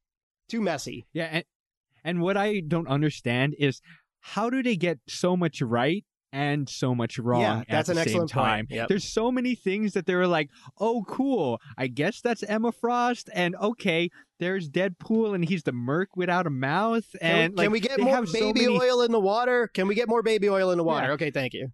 [0.48, 1.06] Too messy.
[1.14, 1.46] Yeah, and,
[2.04, 3.82] and what I don't understand is
[4.22, 7.94] how do they get so much right and so much wrong Yeah, at that's the
[7.94, 8.46] an same excellent point.
[8.46, 8.68] time?
[8.70, 8.88] Yep.
[8.90, 11.60] There's so many things that they're like, oh, cool.
[11.78, 16.50] I guess that's Emma Frost, and okay, there's Deadpool, and he's the Merc without a
[16.50, 19.12] mouth, Can, and we, like, can we get more have so baby many- oil in
[19.12, 19.68] the water?
[19.74, 21.08] Can we get more baby oil in the water?
[21.08, 21.14] Yeah.
[21.14, 21.72] Okay, thank you.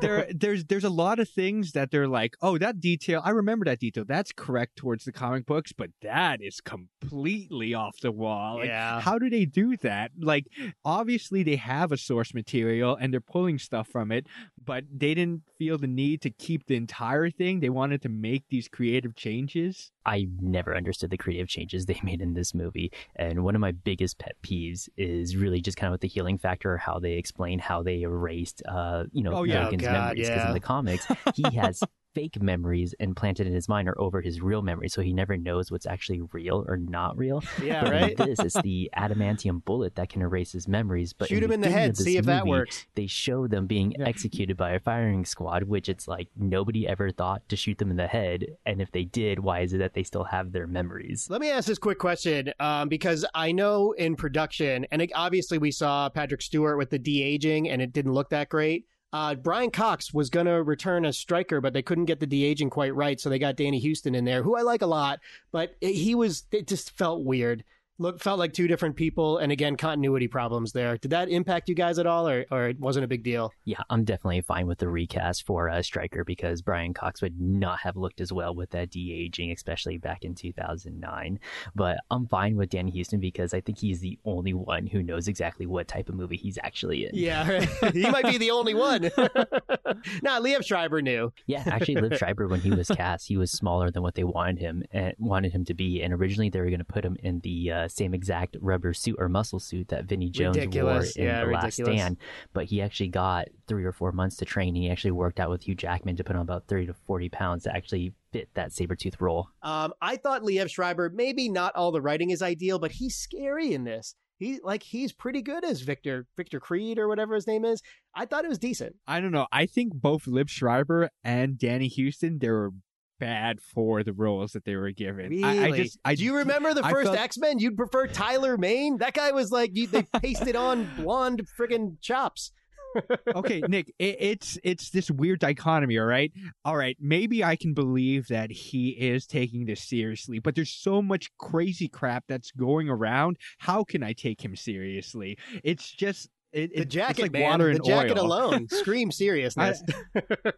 [0.00, 3.64] there there's there's a lot of things that they're like, oh, that detail, I remember
[3.66, 4.04] that detail.
[4.06, 8.56] That's correct towards the comic books, but that is completely off the wall.
[8.58, 9.00] Like, Yeah.
[9.00, 10.12] How do they do that?
[10.18, 10.46] Like,
[10.84, 14.26] obviously they have a source material and they're pulling stuff from it,
[14.66, 17.60] but they didn't feel the need to keep the entire thing.
[17.60, 19.90] They wanted to make these creative changes.
[20.04, 22.92] I never understood the creative changes they made in this movie.
[23.14, 26.36] And one of my biggest pet peeves is really just kind of with the healing
[26.36, 29.64] factor, how they explain how they erased, uh, you know, Oh, yeah.
[29.64, 30.28] Logan's Oh, God, memories.
[30.28, 30.48] Because yeah.
[30.48, 31.82] in the comics, he has
[32.16, 35.70] fake memories implanted in his mind or over his real memory, so he never knows
[35.70, 37.42] what's actually real or not real.
[37.62, 38.16] Yeah, But right.
[38.16, 41.12] this, is the adamantium bullet that can erase his memories.
[41.12, 41.94] But Shoot him in the head.
[41.94, 42.86] See if that works.
[42.94, 44.06] They show them being Yeah.
[44.06, 47.98] executed by a firing squad, which it's like nobody ever thought to shoot them in
[47.98, 48.46] the head.
[48.64, 51.28] And if they did, why is it that they still have their memories?
[51.28, 55.58] Let me ask this quick question um, because I know in production, and it, obviously
[55.58, 58.86] we saw Patrick Stewart with the de aging, and it didn't look that great.
[59.16, 62.44] Uh, Brian Cox was going to return as Stryker, but they couldn't get the de
[62.44, 65.20] aging quite right, so they got Danny Huston in there, who I like a lot,
[65.52, 67.64] but he was it just felt weird.
[67.98, 70.98] Look felt like two different people, and again, continuity problems there.
[70.98, 73.52] Did that impact you guys at all, or or it wasn't a big deal?
[73.64, 77.80] Yeah, I'm definitely fine with the recast for uh, Stryker because Brian Cox would not
[77.80, 81.38] have looked as well with that de aging, especially back in 2009.
[81.74, 85.26] But I'm fine with Danny Huston because I think he's the only one who knows
[85.26, 87.10] exactly what type of movie he's actually in.
[87.14, 87.68] Yeah, right.
[87.94, 89.02] he might be the only one.
[90.22, 91.32] nah, Liam Schreiber knew.
[91.46, 94.58] Yeah, actually, Liev Schreiber, when he was cast, he was smaller than what they wanted
[94.58, 96.02] him and wanted him to be.
[96.02, 99.16] And originally, they were going to put him in the uh, same exact rubber suit
[99.18, 101.16] or muscle suit that Vinnie Jones Ridiculous.
[101.16, 101.74] wore in Yeah, The Last.
[101.74, 102.16] Stand.
[102.52, 104.74] But he actually got three or four months to train.
[104.74, 107.64] He actually worked out with Hugh Jackman to put on about 30 to 40 pounds
[107.64, 109.48] to actually fit that Sabretooth role.
[109.62, 113.72] Um, I thought Liev Schreiber, maybe not all the writing is ideal, but he's scary
[113.72, 114.14] in this.
[114.38, 117.80] He like he's pretty good as Victor Victor Creed or whatever his name is.
[118.14, 118.96] I thought it was decent.
[119.06, 119.46] I don't know.
[119.50, 122.72] I think both Liev Schreiber and Danny Huston they were
[123.18, 125.30] bad for the roles that they were given.
[125.30, 125.44] Really?
[125.44, 127.58] I, I just I Do you remember the first felt- X Men?
[127.58, 128.98] You'd prefer Tyler Mane?
[128.98, 132.52] That guy was like you, they pasted on blonde friggin' chops.
[133.34, 136.32] okay, Nick, it, it's it's this weird dichotomy, all right?
[136.64, 141.02] All right, maybe I can believe that he is taking this seriously, but there's so
[141.02, 143.36] much crazy crap that's going around.
[143.58, 145.36] How can I take him seriously?
[145.62, 147.42] It's just it, The jacket, it's like man.
[147.42, 148.26] water the jacket oil.
[148.26, 149.82] alone screams seriousness.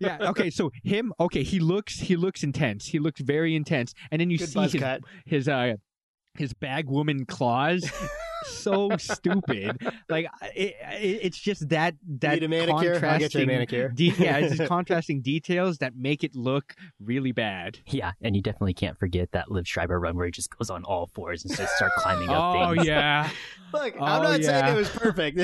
[0.00, 2.86] yeah, okay, so him, okay, he looks he looks intense.
[2.86, 3.94] He looks very intense.
[4.10, 5.02] And then you Good see his cut.
[5.26, 5.74] his uh
[6.38, 7.90] his bag woman claws
[8.44, 9.76] so stupid
[10.08, 12.74] like it, it, it's just that that Need a manicure?
[12.76, 13.88] I'll get you a contrasting manicure.
[13.88, 18.42] de- yeah it's just contrasting details that make it look really bad Yeah, and you
[18.42, 21.54] definitely can't forget that Liev Schreiber run where he just goes on all fours and
[21.56, 22.86] just start climbing up oh things.
[22.86, 23.28] yeah
[23.72, 25.40] Look, Oh, I'm not saying it was perfect.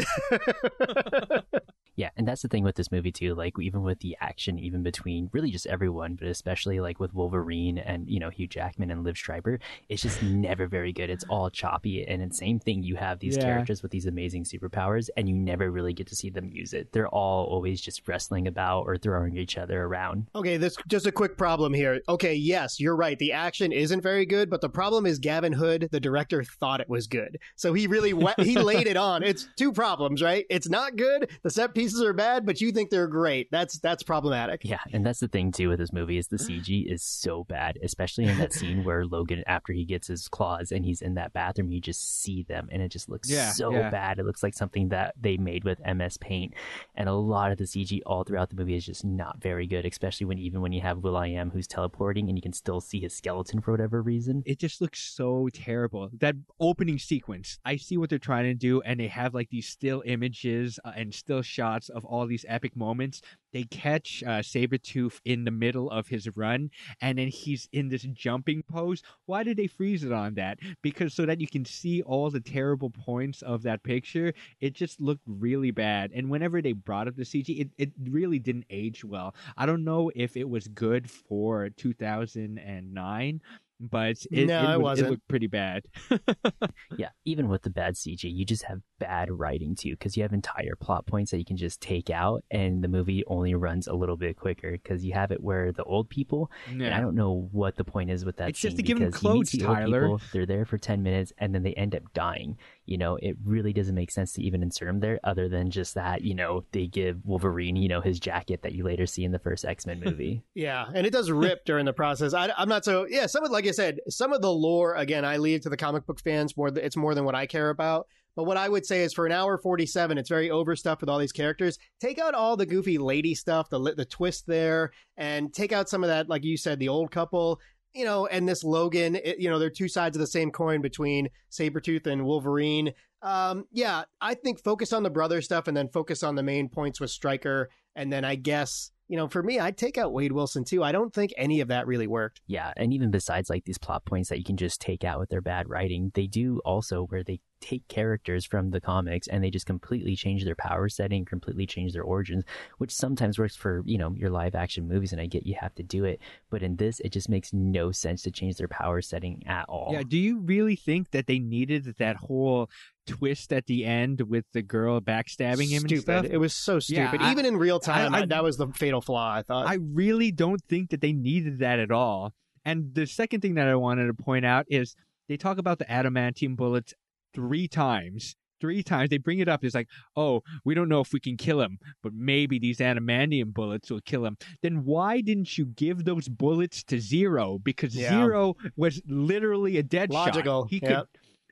[1.96, 3.34] Yeah, and that's the thing with this movie too.
[3.34, 7.78] Like even with the action, even between really just everyone, but especially like with Wolverine
[7.78, 11.10] and you know Hugh Jackman and Liev Schreiber, it's just never very good.
[11.10, 12.82] It's all choppy, and it's same thing.
[12.82, 13.44] You have these Yeah.
[13.44, 16.92] characters with these amazing superpowers, and you never really get to see them use it.
[16.92, 20.26] They're all always just wrestling about or throwing each other around.
[20.34, 22.00] Okay, this just a quick problem here.
[22.08, 23.18] Okay, yes, you're right.
[23.18, 26.88] The action isn't very good, but the problem is Gavin Hood, the director, thought it
[26.88, 27.38] was good.
[27.56, 29.22] So he really we- he laid it on.
[29.22, 30.44] It's two problems, right?
[30.50, 31.30] It's not good.
[31.42, 33.50] The set pieces are bad, but you think they're great.
[33.50, 34.62] That's that's problematic.
[34.64, 37.78] Yeah, and that's the thing too with this movie is the CG is so bad,
[37.82, 41.32] especially in that scene where Logan, after he gets his claws and he's in that
[41.32, 43.90] bathroom, you just see them, and it just looks Yeah, so yeah.
[43.90, 44.18] bad.
[44.18, 46.54] It looks like something that they made with MS Paint,
[46.94, 49.84] and a lot of the CG all throughout the movie is just not very good,
[49.84, 53.14] especially when even when you have will.i.am who's teleporting and you can still see his
[53.14, 54.42] skeleton for whatever reason.
[54.46, 58.80] it just looks so terrible that opening sequence i see what they're trying to do
[58.82, 62.76] and they have like these still images uh, and still shots of all these epic
[62.76, 63.22] moments
[63.54, 68.02] they catch uh, Sabretooth in the middle of his run and then he's in this
[68.02, 69.02] jumping pose.
[69.26, 70.58] Why did they freeze it on that?
[70.82, 75.00] Because so that you can see all the terrible points of that picture it just
[75.00, 76.10] looked really bad.
[76.12, 79.34] And whenever they brought up the cg it, it really didn't age well.
[79.56, 83.40] I don't know if it was good for 2009
[83.80, 85.06] but it, No, it it, was- wasn't.
[85.06, 85.84] it looked pretty bad
[86.96, 90.32] Yeah, even with the bad CG, you just have bad writing too, because you have
[90.32, 93.94] entire plot points that you can just take out, and the movie only runs a
[93.94, 96.50] little bit quicker because you have it where the old people.
[96.68, 98.50] And I don't know what the point is with that.
[98.50, 100.00] It's just scene to give 'em because you clothes, the old Tyler.
[100.02, 102.56] people, they're there for ten minutes, and then they end up dying.
[102.86, 105.94] You know, it really doesn't make sense to even insert them there, other than just
[105.94, 106.22] that.
[106.22, 109.38] You know, they give Wolverine, you know, his jacket that you later see in the
[109.38, 110.42] first X Men movie.
[110.54, 112.34] Yeah, and it does rip during the process.
[112.34, 113.26] I, am not so yeah.
[113.26, 116.06] Some of like I said, some of the lore again, I leave to the comic
[116.06, 116.56] book fans.
[116.56, 118.06] More, it's more than what I care about.
[118.36, 121.18] But what I would say is, for an hour forty-seven, it's very overstuffed with all
[121.18, 121.78] these characters.
[122.00, 126.02] Take out all the goofy lady stuff, the the twist there, and take out some
[126.02, 127.60] of that, like you said, the old couple.
[127.94, 130.80] You know, and this Logan, it, you know, they're two sides of the same coin
[130.82, 132.92] between Sabretooth and Wolverine.
[133.22, 136.68] Um, yeah, I think focus on the brother stuff and then focus on the main
[136.68, 137.70] points with Stryker.
[137.96, 140.82] And then I guess, you know, for me, I'd take out Wade Wilson too.
[140.82, 142.40] I don't think any of that really worked.
[142.46, 145.30] Yeah, and even besides like these plot points that you can just take out with
[145.30, 149.50] their bad writing, they do also where they take characters from the comics and they
[149.50, 152.44] just completely change their power setting, completely change their origins,
[152.78, 155.74] which sometimes works for, you know, your live action movies and I get you have
[155.76, 159.00] to do it, but in this it just makes no sense to change their power
[159.00, 159.90] setting at all.
[159.92, 162.68] Yeah, do you really think that they needed that whole
[163.06, 165.92] twist at the end with the girl backstabbing him stupid.
[165.92, 166.24] and stuff?
[166.26, 167.22] It was so Yeah, stupid.
[167.22, 169.66] I- Even in real time, I- I- that was the fatal flaw, I thought.
[169.66, 172.34] I really don't think that they needed that at all.
[172.64, 174.94] And the second thing that I wanted to point out is
[175.28, 176.92] they talk about the adamantium bullets
[177.34, 178.36] three times.
[178.60, 179.62] Three times they bring it up.
[179.62, 183.52] It's like, oh, we don't know if we can kill him, but maybe these adamantium
[183.52, 184.38] bullets will kill him.
[184.62, 187.58] Then why didn't you give those bullets to Zero?
[187.58, 188.08] Because Yeah.
[188.08, 190.28] Zero was literally a dead shot.
[190.28, 191.02] Logical, He could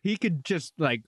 [0.03, 1.03] he could just like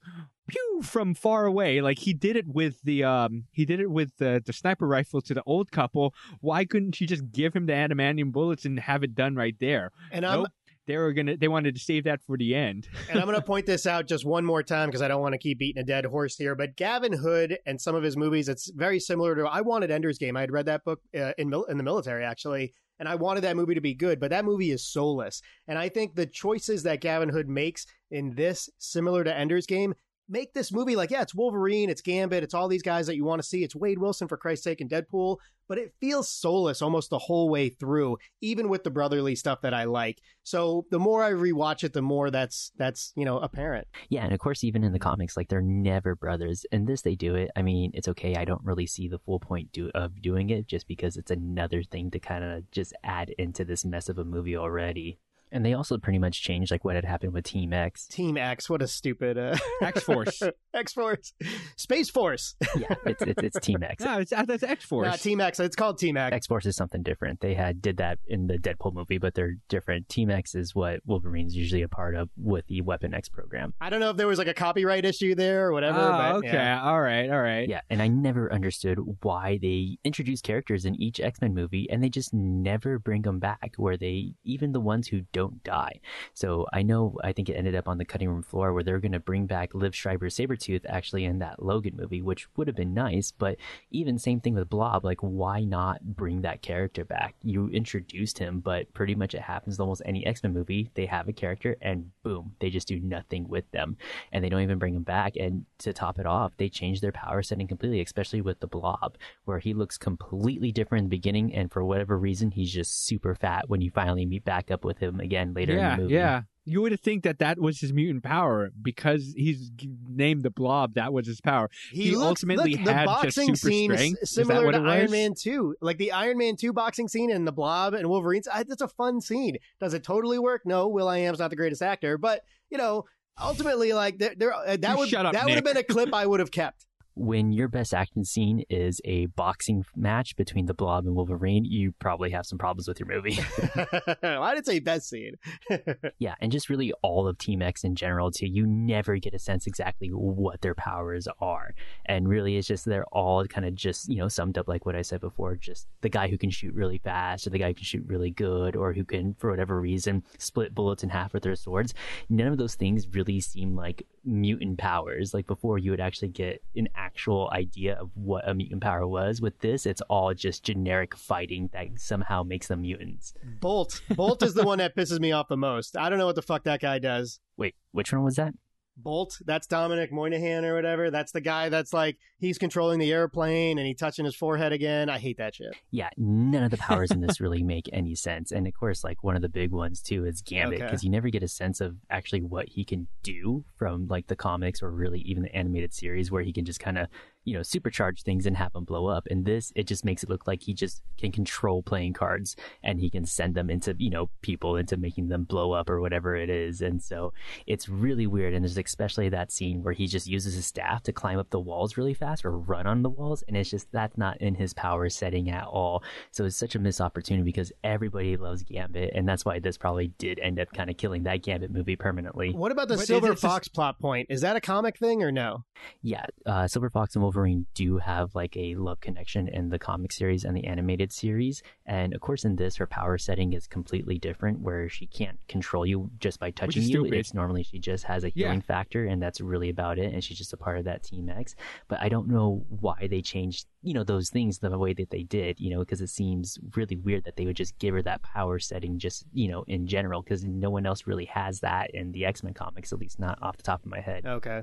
[0.47, 4.15] pew from far away like he did it with the um he did it with
[4.19, 7.73] the the sniper rifle to the old couple why couldn't you just give him the
[7.73, 10.49] adamantium bullets and have it done right there And I'm nope
[10.87, 13.67] they were gonna they wanted to save that for the end and I'm to point
[13.67, 16.05] this out just one more time because I don't want to keep beating a dead
[16.05, 16.55] horse here.
[16.55, 19.47] But Gavin Hood and some of his movies, it's very similar to.
[19.47, 20.37] I wanted Ender's Game.
[20.37, 23.57] I had read that book uh, in in the military actually, and I wanted that
[23.57, 24.21] movie to be good.
[24.21, 28.35] But that movie is soulless, and I think the choices that Gavin Hood makes in
[28.35, 29.95] this, similar to Ender's Game.
[30.29, 33.25] Make this movie like, yeah, it's Wolverine, it's Gambit, it's all these guys that you
[33.25, 33.63] want to see.
[33.63, 35.37] It's Wade Wilson, for Christ's sake, and Deadpool,
[35.69, 39.75] but it feels soulless almost the whole way through, even with the brotherly stuff that
[39.75, 40.21] I like.
[40.43, 43.87] So the more I rewatch it, the more that's that's you know apparent.
[44.09, 46.65] Yeah, and of course, even in the comics, like they're never brothers.
[46.73, 47.51] In this, they do it.
[47.57, 48.37] I mean, it's okay.
[48.37, 51.83] I don't really see the full point do- of doing it, just because it's another
[51.83, 55.19] thing to kind of just add into this mess of a movie already.
[55.55, 58.07] And they also pretty much changed like what had happened with Team X.
[58.09, 60.43] Team X, what a stupid uh, X-Force.
[60.75, 61.33] X Force,
[61.77, 64.03] Space Force, Yeah, it's it's, it's Team X.
[64.05, 65.61] no it's uh, that's x-force not Team X.
[65.61, 66.35] It's called Team X.
[66.35, 67.41] X Force is something different.
[67.41, 70.09] They had did that in the Deadpool movie, but they're different.
[70.09, 73.75] Team X is what Wolverine's usually a part of with the Weapon X program.
[73.81, 76.01] I don't know if there was like a copyright issue there or whatever.
[76.01, 76.83] oh, but, okay yeah.
[76.83, 81.21] all right all right Yeah, and I never understood why they introduce characters in each
[81.21, 83.75] X Men movie and they just never bring them back.
[83.77, 86.01] Where they even the ones who don't die.
[86.33, 89.01] So I know I think it ended up on the cutting room floor where they're
[89.01, 92.77] going to bring back Liev Schreiber Sabretooth actually in that Logan movie, which would have
[92.77, 93.31] been nice.
[93.31, 93.57] But
[93.91, 95.05] even same thing with Blob.
[95.05, 97.35] Like, why not bring that character back?
[97.43, 100.91] You introduced him, but pretty much it happens almost any X Men movie.
[100.95, 103.97] They have a character and boom, they just do nothing with them,
[104.33, 105.37] and they don't even bring him back.
[105.37, 109.17] And to top it off, they change their power setting completely, especially with the Blob,
[109.45, 113.35] where he looks completely different in the beginning, and for whatever reason, he's just super
[113.35, 116.15] fat when you finally meet back up with him again later yeah in the movie.
[116.15, 119.71] yeah you would think that that was his mutant power because he's
[120.09, 123.23] named the blob that was his power He, He looks, ultimately look, the had just
[123.23, 124.23] boxing super scene strength?
[124.23, 124.79] is Is that similar to?
[124.79, 125.77] Iron Man 2.
[125.83, 128.49] Like the Iron Man 2 boxing scene and the Blob and Wolverines.
[128.49, 129.59] I, that's a fun scene.
[129.79, 130.63] Does it totally work?
[130.65, 133.05] No, will.i.am's not the greatest actor, but you know,
[133.39, 136.15] ultimately, like there, there uh, that You would up, that would have been a clip
[136.15, 136.87] I would have kept.
[137.17, 141.93] When your best action scene is a boxing match between the Blob and Wolverine, you
[141.99, 143.39] probably have some problems with your movie.
[144.23, 145.35] I didn't say best scene.
[146.19, 148.47] yeah, and just really all of Team X in general too.
[148.47, 151.75] You never get a sense exactly what their powers are,
[152.07, 154.97] and really it's just they're all kind of just you know summed up like what
[154.97, 155.55] I said before.
[155.57, 158.31] Just the guy who can shoot really fast, or the guy who can shoot really
[158.31, 161.95] good, or who can for whatever reason split bullets in half with their swords.
[162.29, 165.35] None of those things really seem like mutant powers.
[165.35, 169.41] Like before, you would actually get an actual idea of what a mutant power was.
[169.41, 173.35] With this, it's all just generic fighting that somehow makes them mutants.
[173.61, 174.01] Bolt.
[174.11, 175.97] Bolt is the one that pisses me off the most.
[175.97, 177.41] I don't know what the fuck that guy does.
[177.57, 178.55] Wait, which one was that?
[178.97, 181.11] Bolt, that's Dominic Monaghan or whatever.
[181.11, 185.09] That's the guy that's like he's controlling the airplane and he touching his forehead again.
[185.11, 185.75] I hate that shit.
[185.91, 188.53] yeah, none of the powers in this really make any sense.
[188.53, 190.87] And of course, like one of the big ones too is Gambit Okay.
[190.87, 194.37] because you never get a sense of actually what he can do from like the
[194.37, 197.09] comics or really even the animated series where he can just kind of
[197.45, 199.27] you know supercharge things and have them blow up.
[199.31, 203.01] And this it just makes it look like he just can control playing cards and
[203.01, 206.35] he can send them into you know people into making them blow up or whatever
[206.37, 206.81] it is.
[206.81, 207.33] And so
[207.67, 208.55] it's really weird.
[208.55, 211.61] And there's especially that scene where he just uses his staff to climb up the
[211.61, 213.43] walls really fast or run on the walls.
[213.49, 216.03] And it's just, that's not in his power setting at all.
[216.31, 219.13] So it's such a missed opportunity because everybody loves Gambit.
[219.15, 222.53] And that's why this probably did end up kind of killing that Gambit movie permanently.
[222.53, 224.29] What about the But is Silver it just- Fox plot point?
[224.31, 225.65] Is that a comic thing or no?
[226.03, 227.34] Yeah, uh, Silver Fox and Wolverine
[227.75, 231.63] do have like a love connection in the comic series and the animated series.
[231.87, 235.85] And of course, in this, her power setting is completely different where she can't control
[235.85, 236.89] you just by touching you.
[236.89, 237.15] stupid.
[237.15, 238.47] It's normally she just has a Yeah.
[238.47, 240.13] healing factor, and that's really about it.
[240.13, 241.55] And she's just a part of that Team X.
[241.89, 245.23] But I don't know why they changed, you know, those things the way that they
[245.23, 248.23] did, you know, because it seems really weird that they would just give her that
[248.23, 252.13] power setting just, you know, in general, because no one else really has that in
[252.13, 254.25] the X Men comics, at least not off the top of my head.
[254.27, 254.63] Okay.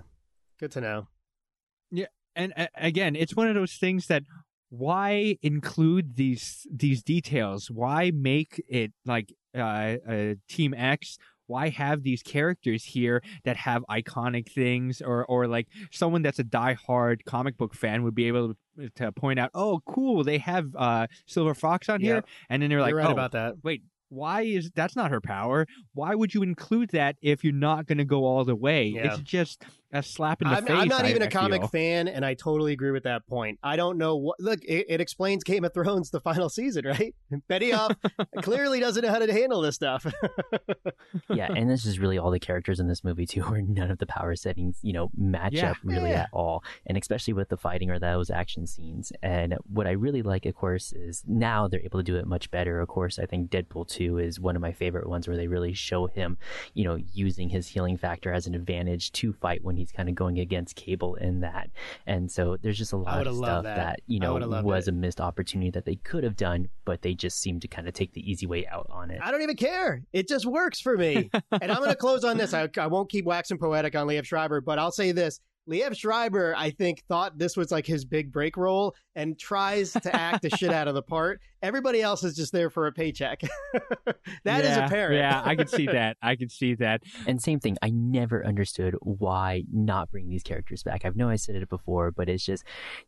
[0.59, 1.07] Good to know.
[2.35, 4.23] And uh, again, it's one of those things that
[4.69, 7.69] why include these these details?
[7.69, 11.17] Why make it like uh, uh, Team X?
[11.47, 16.45] Why have these characters here that have iconic things, or or like someone that's a
[16.45, 20.73] diehard comic book fan would be able to, to point out, oh, cool, they have
[20.77, 23.55] uh, Silver Fox on here, and then they're like, You're right oh, about that.
[23.63, 27.85] wait why is that's not her power why would you include that if you're not
[27.85, 29.05] going to go all the way Yeah.
[29.13, 29.63] it's just
[29.93, 30.75] a slap in the I'm, face.
[30.77, 31.67] I'm not I- even a I comic feel.
[31.69, 33.59] fan, and I totally agree with that point.
[33.63, 34.39] I don't know what.
[34.39, 37.13] Look, it, it explains Game of Thrones, the final season, right?
[37.47, 37.95] Betty, Benioff
[38.41, 40.05] clearly doesn't know how to handle this stuff.
[41.29, 43.97] yeah, and this is really all the characters in this movie too, where none of
[43.97, 45.71] the power settings, you know, match Yeah.
[45.71, 46.21] up really Yeah.
[46.23, 49.11] at all, and especially with the fighting or those action scenes.
[49.21, 52.49] And what I really like, of course, is now they're able to do it much
[52.51, 52.79] better.
[52.79, 55.73] Of course, I think Deadpool two is one of my favorite ones where they really
[55.73, 56.37] show him,
[56.73, 60.15] you know, using his healing factor as an advantage to fight when he's kind of
[60.15, 61.69] going against Cable in that.
[62.07, 63.75] And so there's just a lot of stuff that.
[63.75, 64.91] that, you know was it.
[64.91, 67.93] a missed opportunity that they could have done, but they just seem to kind of
[67.93, 69.19] take the easy way out on it.
[69.21, 70.03] I don't even care.
[70.13, 71.29] It just works for me.
[71.51, 72.53] and I'm going to close on this.
[72.53, 75.39] I, I won't keep waxing poetic on Liev Schreiber, but I'll say this.
[75.69, 80.15] Liev Schreiber, I think, thought this was like his big break role and tries to
[80.15, 81.41] act the shit out of the part.
[81.61, 83.41] Everybody else is just there for a paycheck.
[84.43, 85.15] That is yeah, apparent.
[85.17, 86.17] Yeah, I can see that.
[86.21, 87.03] I can see that.
[87.27, 91.05] And same thing, I never understood why not bring these characters back.
[91.05, 92.63] I know I said it before, but it's just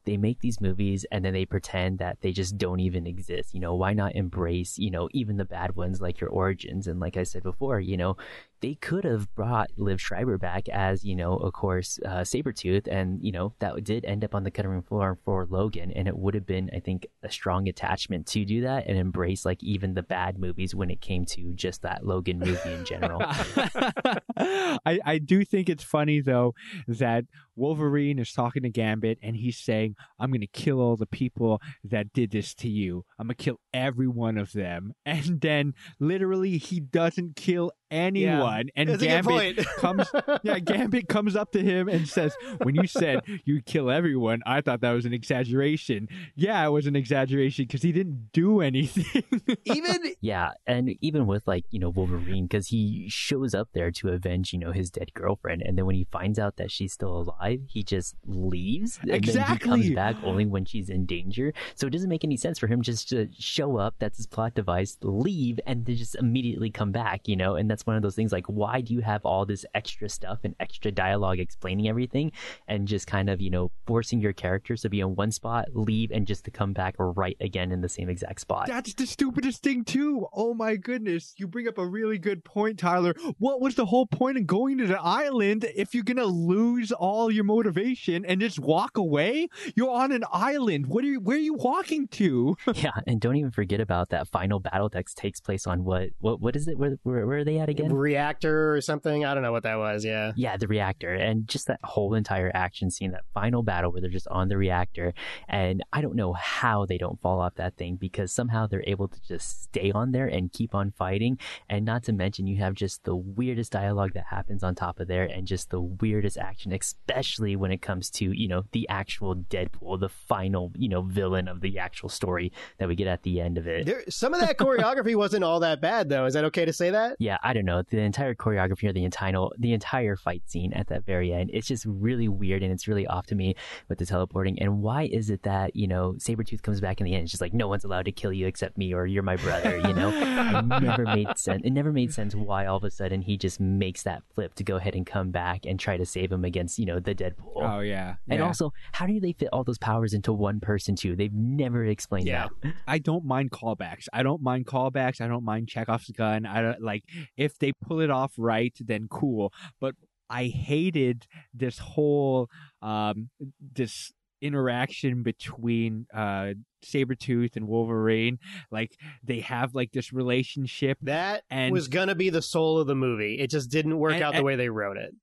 [0.06, 3.54] they make these movies and then they pretend that they just don't even exist.
[3.54, 6.88] You know, why not embrace, you know, even the bad ones like your origins?
[6.88, 8.16] And like I said before, you know,
[8.64, 12.88] they could have brought Liev Schreiber back as, you know, of course, uh, Sabretooth.
[12.90, 15.92] And, you know, that did end up on the cutting room floor for Logan.
[15.92, 19.44] And it would have been, I think, a strong attachment to do that and embrace
[19.44, 23.22] like even the bad movies when it came to just that Logan movie in general.
[24.38, 26.56] I, I do think it's funny though
[26.88, 27.26] that
[27.56, 32.14] Wolverine is talking to Gambit and he's saying, I'm gonna kill all the people that
[32.14, 33.06] did this to you.
[33.20, 34.94] I'm gonna kill every one of them.
[35.14, 38.70] And then literally he doesn't kill anyone.
[38.76, 40.10] And That's Gambit comes
[40.42, 44.62] yeah, Gambit comes up to him and says, When you said you'd kill everyone, I
[44.62, 46.08] thought that was an exaggeration.
[46.36, 49.24] Yeah, it was an exaggeration because he didn't do anything.
[49.66, 54.10] Even Yeah, and even with like you know Wolverine, because he shows up there to
[54.10, 57.22] avenge you know his dead girlfriend, and then when he finds out that she's still
[57.22, 59.00] alive, he just leaves.
[59.02, 59.70] And Then he Exactly.
[59.70, 61.54] comes back only when she's in danger.
[61.76, 63.96] So it doesn't make any sense for him just to show up.
[64.00, 64.98] That's his plot device.
[65.02, 67.28] Leave and then just immediately come back.
[67.28, 68.32] You know, and that's one of those things.
[68.32, 72.32] Like, why do you have all this extra stuff and extra dialogue explaining everything,
[72.68, 76.12] and just kind of you know forcing your characters to be in one spot, leave,
[76.12, 78.68] and just to come back right again in the same exact spot.
[78.68, 80.28] That's the stupidest thing too.
[80.34, 81.34] Oh my goodness.
[81.38, 83.14] You bring up a really good point, Tyler.
[83.40, 87.32] What was the whole point of going to the island if you're gonna lose all
[87.34, 89.48] your motivation and just walk away?
[89.76, 90.88] You're on an island.
[90.88, 92.56] What are you where are you walking to?
[92.76, 96.42] Yeah, and don't even forget about that final battle that takes place on what what
[96.42, 96.78] what is it?
[96.78, 97.94] Where where, where are they at again?
[97.94, 99.24] reactor or something.
[99.26, 100.04] I don't know what that was.
[100.04, 100.34] Yeah.
[100.36, 104.10] Yeah, the reactor, and just that whole entire action scene, that final battle where they're
[104.10, 105.14] just on the reactor,
[105.48, 109.08] and I don't know how they don't fall off that thing because somehow they're able
[109.08, 111.38] to just stay on there and keep on fighting,
[111.70, 115.08] and not to mention you have just the weirdest dialogue that happens on top of
[115.08, 117.23] there, and just the weirdest action, especially
[117.56, 121.62] when it comes to you know the actual Deadpool, the final you know villain of
[121.62, 123.86] the actual story that we get at the end of it.
[123.86, 126.26] There, some of that choreography wasn't all that bad, though.
[126.26, 127.16] Is that okay to say that?
[127.20, 127.82] yeah, I don't know.
[127.90, 131.68] The entire choreography or the entire the entire fight scene at that very end, it's
[131.68, 133.56] just really weird and it's really off to me
[133.90, 134.60] with the teleporting.
[134.60, 137.42] And why is it that, you know, Sabretooth comes back in the end, it's just
[137.42, 140.10] like no one's allowed to kill you except me or you're my brother, you know?
[140.10, 141.62] it never made sense.
[141.64, 144.64] It never made sense why all of a sudden he just makes that flip to
[144.64, 147.54] go ahead and come back and try to save him against, you know, the Deadpool.
[147.56, 148.16] Oh yeah.
[148.30, 148.46] and yeah.
[148.46, 151.16] also, how do they fit all those powers into one person too?
[151.16, 152.48] They've never explained Yeah.
[152.62, 152.74] that.
[152.88, 154.06] I don't mind callbacks.
[154.14, 155.22] I don't mind callbacks.
[155.22, 156.46] I don't mind Chekhov's gun.
[156.46, 157.04] I don't like
[157.38, 159.54] if they pull it off right, then cool.
[159.80, 159.96] But
[160.30, 162.50] I hated this whole
[162.82, 163.30] um
[163.74, 164.12] this
[164.42, 166.54] interaction between uh
[166.84, 168.40] Sabretooth and Wolverine.
[168.72, 172.88] Like they have like this relationship That And- was going to be the soul of
[172.88, 173.40] the movie.
[173.40, 175.14] It just didn't work And- out the way they wrote it.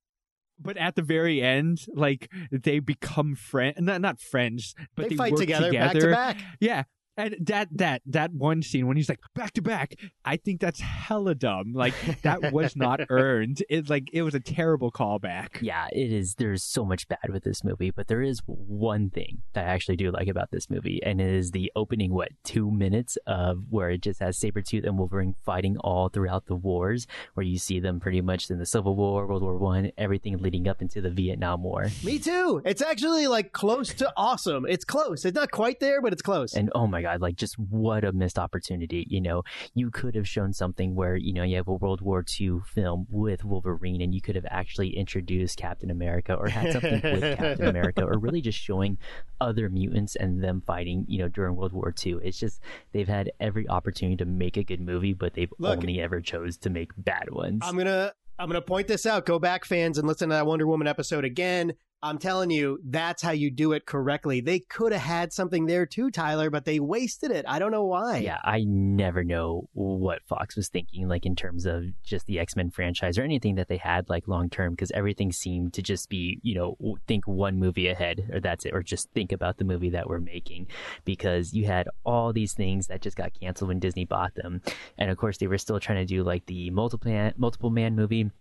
[0.61, 5.15] But at the very end, like they become friends not not friends, but they, they,
[5.15, 6.37] fight work together, back to back.
[6.59, 6.83] Yeah.
[7.17, 10.79] And that that that one scene when he's like back to back, I think that's
[10.79, 11.73] hella dumb.
[11.73, 13.63] Like that was not earned.
[13.69, 15.61] It like it was a terrible callback.
[15.61, 16.35] Yeah, it is.
[16.35, 19.97] There's so much bad with this movie, but there is one thing that I actually
[19.97, 23.89] do like about this movie, and it is the opening, what, two minutes of where
[23.89, 27.99] it just has Sabretooth and Wolverine fighting all throughout the wars, where you see them
[27.99, 31.63] pretty much in the Civil War, World War One, everything leading up into the Vietnam
[31.63, 31.87] War.
[32.03, 32.61] Me too.
[32.65, 34.65] It's actually like close to awesome.
[34.67, 35.25] It's close.
[35.25, 36.53] It's not quite there, but it's close.
[36.53, 39.05] And oh my god, like just what a missed opportunity.
[39.09, 39.43] You know,
[39.73, 43.07] you could have shown something where, you know, you have a World War II film
[43.09, 47.67] with Wolverine and you could have actually introduced Captain America or had something with Captain
[47.69, 48.97] America or really just showing
[49.39, 52.17] other mutants and them fighting, you know, during World War II.
[52.23, 56.01] It's just they've had every opportunity to make a good movie, but they've Look, only
[56.01, 57.61] ever chose to make bad ones.
[57.63, 59.27] I'm gonna I'm going to point this out.
[59.27, 61.73] Go back, fans, and listen to that Wonder Woman episode again.
[62.03, 64.41] I'm telling you, that's how you do it correctly.
[64.41, 67.45] They could have had something there too, Tyler, but they wasted it.
[67.47, 68.17] I don't know why.
[68.17, 72.55] Yeah, I never know what Fox was thinking, like in terms of just the X
[72.55, 76.09] Men franchise or anything that they had like long term, because everything seemed to just
[76.09, 76.75] be, you know,
[77.07, 80.19] think one movie ahead, or that's it, or just think about the movie that we're
[80.19, 80.67] making,
[81.05, 84.61] because you had all these things that just got canceled when Disney bought them,
[84.97, 88.31] and of course they were still trying to do like the multiple multiple man movie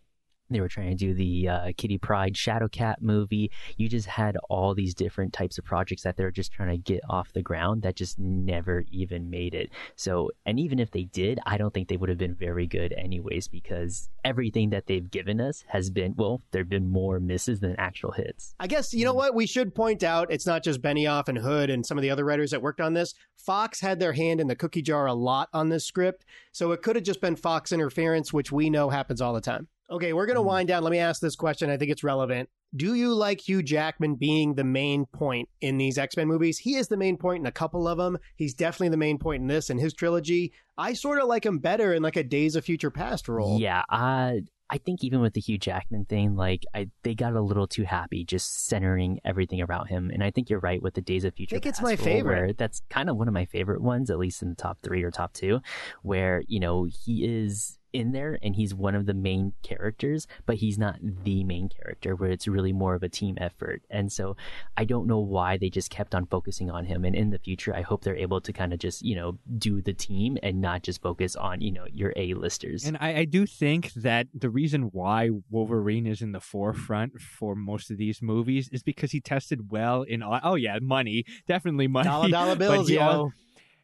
[0.55, 3.51] they were trying to do the uh, Kitty Pryde Shadowcat movie.
[3.77, 7.01] You just had all these different types of projects that they're just trying to get
[7.09, 9.71] off the ground that just never even made it.
[9.97, 12.93] So, and even if they did, I don't think they would have been very good
[12.93, 17.61] anyways because everything that they've given us has been, well, there have been more misses
[17.61, 18.55] than actual hits.
[18.59, 19.35] I guess, you know what?
[19.35, 22.25] We should point out it's not just Benioff and Hood and some of the other
[22.25, 23.15] writers that worked on this.
[23.37, 26.25] Fox had their hand in the cookie jar a lot on this script.
[26.53, 29.69] So it could have just been Fox interference, which we know happens all the time.
[29.91, 30.49] Okay, we're going to hmm.
[30.49, 30.83] wind down.
[30.83, 31.71] Let me ask this question.
[31.71, 32.49] I think it's relevant.
[32.77, 36.59] Do you like Hugh Jackman being the main point in these X Men movies?
[36.59, 38.17] He is the main point in a couple of them.
[38.37, 40.53] He's definitely the main point in this and his trilogy.
[40.79, 43.59] I sort of like him better in like a Days of Future Past role.
[43.59, 47.41] Yeah, I I think even with the Hugh Jackman thing, like I they got a
[47.41, 50.11] little too happy just centering everything around him.
[50.15, 51.57] And I think you're right with the Days of Future.
[51.57, 51.63] Past.
[51.63, 52.57] I think it's my favorite.
[52.57, 55.11] That's kind of one of my favorite ones, at least in the top three or
[55.11, 55.61] top two,
[56.03, 60.57] where you know he is in there and he's one of the main characters, but
[60.57, 63.83] he's not the main character where it's really more of a team effort.
[63.91, 64.37] And so
[64.77, 67.05] I don't know why they just kept on focusing on him.
[67.05, 69.83] And in the future, I hope they're able to kind of just, you know, do
[69.83, 72.85] the team and not just focus on, you know, your A-listers.
[72.85, 77.55] And I, I do think that the reason why Wolverine is in the forefront for
[77.55, 82.09] most of these movies is because he tested well in oh yeah money definitely money
[82.09, 83.33] Dollar dollar bills, he al- yo.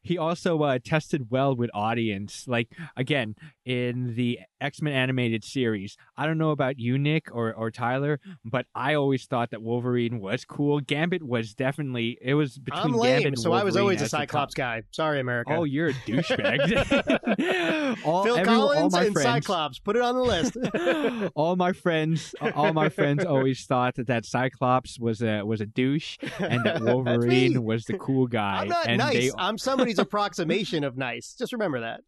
[0.07, 2.47] He also uh, tested well with audience.
[2.47, 3.35] Like again,
[3.65, 8.21] in the X Men animated series, I don't know about you, Nick or or Tyler,
[8.45, 10.81] but I always thought that Wolverine was cool.
[10.81, 14.09] Gambit was definitely it was between I'm Gambit lame, and so I was always a
[14.09, 14.83] Cyclops guy.
[14.91, 15.55] Sorry, America.
[15.55, 17.97] Oh, you're a douchebag.
[18.05, 19.79] all, Phil Collins all and friends, Cyclops.
[19.79, 21.33] Put it on the list.
[21.35, 25.67] all my friends, all my friends always thought that, that Cyclops was a was a
[25.67, 28.63] douche and that Wolverine was the cool guy.
[28.63, 29.15] I'm not nice.
[29.15, 31.35] They, I'm somebody's approximation of nice.
[31.39, 32.01] Just remember that.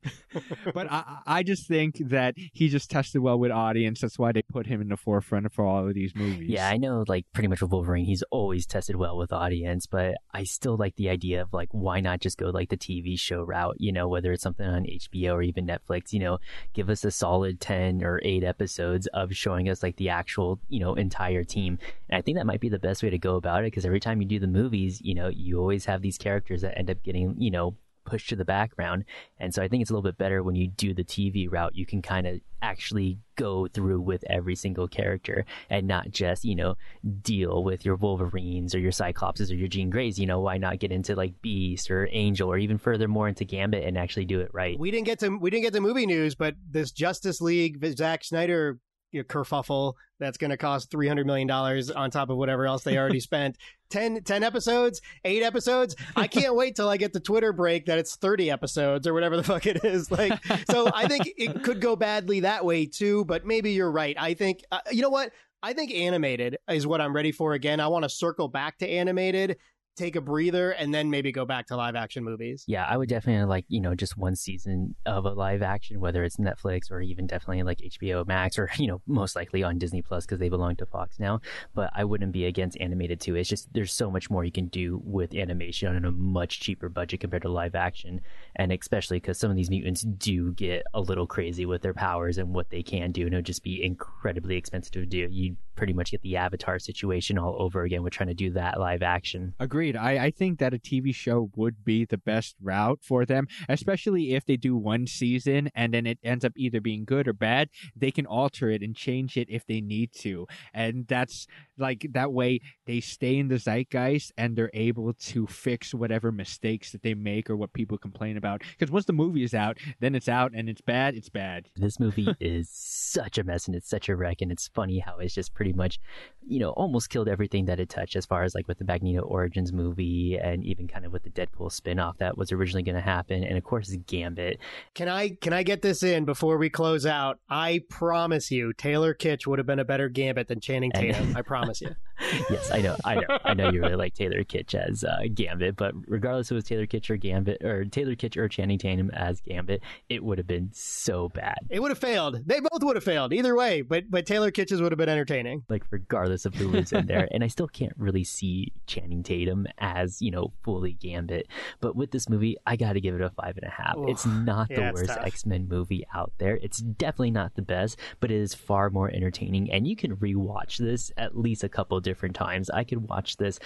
[0.74, 4.00] but I, I just think that he just tested well with audience.
[4.00, 6.48] That's why they put him in the forefront for all of these movies.
[6.48, 10.16] Yeah, I know, like, pretty much with Wolverine, he's always tested well with audience, but
[10.32, 13.42] I still like the idea of, like, why not just go, like, the TV show
[13.42, 16.38] route, you know, whether it's something on HBO or even Netflix, you know,
[16.72, 20.80] give us a solid 10 or 8 episodes of showing us, like, the actual, you
[20.80, 21.78] know, entire team.
[22.08, 24.00] And I think that might be the best way to go about it, because every
[24.00, 27.02] time you do the movies, you know, you always have these characters that end up
[27.02, 27.76] getting, you know,
[28.08, 29.04] pushed to the background.
[29.38, 31.74] And so I think it's a little bit better when you do the TV route.
[31.74, 36.56] You can kind of actually go through with every single character and not just, you
[36.56, 36.76] know,
[37.22, 40.18] deal with your Wolverines or your Cyclopses or your Jean Greys.
[40.18, 43.44] You know, why not get into like Beast or Angel or even further more into
[43.44, 44.78] Gambit and actually do it right?
[44.78, 48.24] We didn't get to we didn't get to movie news, but this Justice League Zack
[48.24, 48.78] Snyder
[49.14, 52.98] kerfuffle that's going to cost three hundred million dollars on top of whatever else they
[52.98, 53.56] already spent.
[53.90, 55.96] 10, 10 episodes, eight episodes.
[56.16, 59.36] I can't wait till I get the Twitter break that it's thirty episodes or whatever
[59.36, 60.10] the fuck it is.
[60.18, 63.24] Like, so I think it could go badly that way too.
[63.26, 64.16] But maybe you're right.
[64.18, 65.32] I think uh, you know what.
[65.60, 67.80] I think animated is what I'm ready for again.
[67.80, 69.56] I want to circle back to animated,
[69.98, 72.64] take a breather, and then maybe go back to live action movies.
[72.66, 76.24] Yeah, I would definitely like, you know, just one season of a live action, whether
[76.24, 80.02] it's Netflix or even definitely like HBO Max or, you know, most likely on Disney
[80.02, 81.40] Plus because they belong to Fox now.
[81.74, 83.34] But I wouldn't be against animated too.
[83.34, 86.88] It's just there's so much more you can do with animation on a much cheaper
[86.88, 88.20] budget compared to live action.
[88.56, 92.38] And especially because some of these mutants do get a little crazy with their powers
[92.38, 93.24] and what they can do.
[93.24, 95.28] And it would just be incredibly expensive to do.
[95.30, 98.78] You pretty much get the Avatar situation all over again with trying to do that
[98.80, 99.54] live action.
[99.60, 99.87] Agreed.
[99.96, 104.34] I, I think that a TV show would be the best route for them, especially
[104.34, 107.68] if they do one season and then it ends up either being good or bad.
[107.96, 110.46] They can alter it and change it if they need to.
[110.72, 115.94] And that's like that way they stay in the zeitgeist and they're able to fix
[115.94, 118.62] whatever mistakes that they make or what people complain about.
[118.78, 121.68] Because once the movie is out, then it's out and it's bad, it's bad.
[121.88, 124.42] This movie is such a mess and it's such a wreck.
[124.42, 125.98] And it's funny how it's just pretty much,
[126.46, 129.22] you know, almost killed everything that it touched as far as like with the Magneto
[129.22, 133.00] Origins movie and even kind of with the Deadpool spinoff that was originally going to
[133.00, 133.44] happen.
[133.44, 134.58] And of course, Gambit.
[134.94, 137.38] Can I can I get this in before we close out?
[137.48, 141.36] I promise you, Taylor Kitsch would have been a better Gambit than Channing Tatum.
[141.36, 141.94] I promise you.
[142.50, 143.70] yes, I know, I know, I know.
[143.70, 147.10] You really like Taylor Kitsch as uh, Gambit, but regardless if it was Taylor Kitsch
[147.10, 151.28] or Gambit, or Taylor Kitsch or Channing Tatum as Gambit, it would have been so
[151.28, 151.58] bad.
[151.70, 152.42] It would have failed.
[152.46, 153.82] They both would have failed either way.
[153.82, 155.64] But but Taylor Kitsch's would have been entertaining.
[155.68, 159.66] Like regardless of who was in there, and I still can't really see Channing Tatum
[159.78, 161.46] as you know fully Gambit.
[161.80, 163.96] But with this movie, I got to give it a five and a half.
[163.96, 164.08] Ooh.
[164.08, 165.18] It's not the Yeah, it's worst.
[165.18, 166.58] X Men movie out there.
[166.62, 169.70] It's definitely not the best, but it is far more entertaining.
[169.70, 172.70] And you can rewatch this at least a couple different times.
[172.70, 173.58] I could watch this,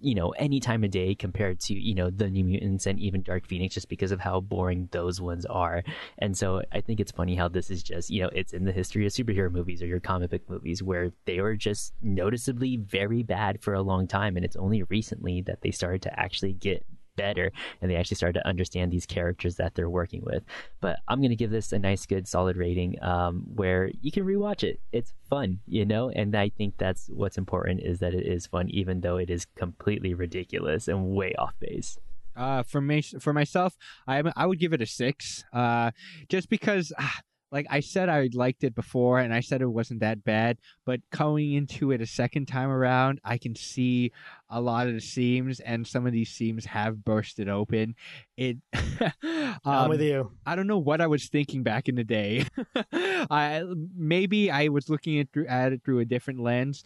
[0.00, 3.22] you know, any time of day compared to you know the New Mutants and even
[3.22, 5.82] Dark Phoenix, just because of how boring those ones are.
[6.18, 8.72] And so I think it's funny how this is just you know it's in the
[8.72, 13.22] history of superhero movies or your comic book movies where they were just noticeably very
[13.22, 16.84] bad for a long time, and it's only recently that they started to actually get
[17.16, 17.50] better
[17.80, 20.42] and they actually started to understand these characters that they're working with.
[20.80, 24.24] But i'm going to give this a nice good solid rating um, where you can
[24.24, 24.80] rewatch it.
[24.92, 26.10] It's fun you know?
[26.10, 29.46] And i think that's what's important is that it is fun even though it is
[29.56, 31.98] completely ridiculous and way off base.
[32.36, 35.44] Uh, for me, for myself, I I would give it a six.
[35.52, 35.92] Uh,
[36.28, 37.20] just because, ah,
[37.52, 40.58] like I said, I liked it before, and I said it wasn't that bad.
[40.84, 44.12] But going into it a second time around, I can see
[44.50, 47.94] a lot of the seams, and some of these seams have bursted open.
[48.36, 48.58] It.
[49.22, 50.32] I'm um, with you.
[50.44, 52.46] I don't know what I was thinking back in the day.
[52.92, 53.62] I
[53.96, 56.82] maybe I was looking at, at it through a different lens,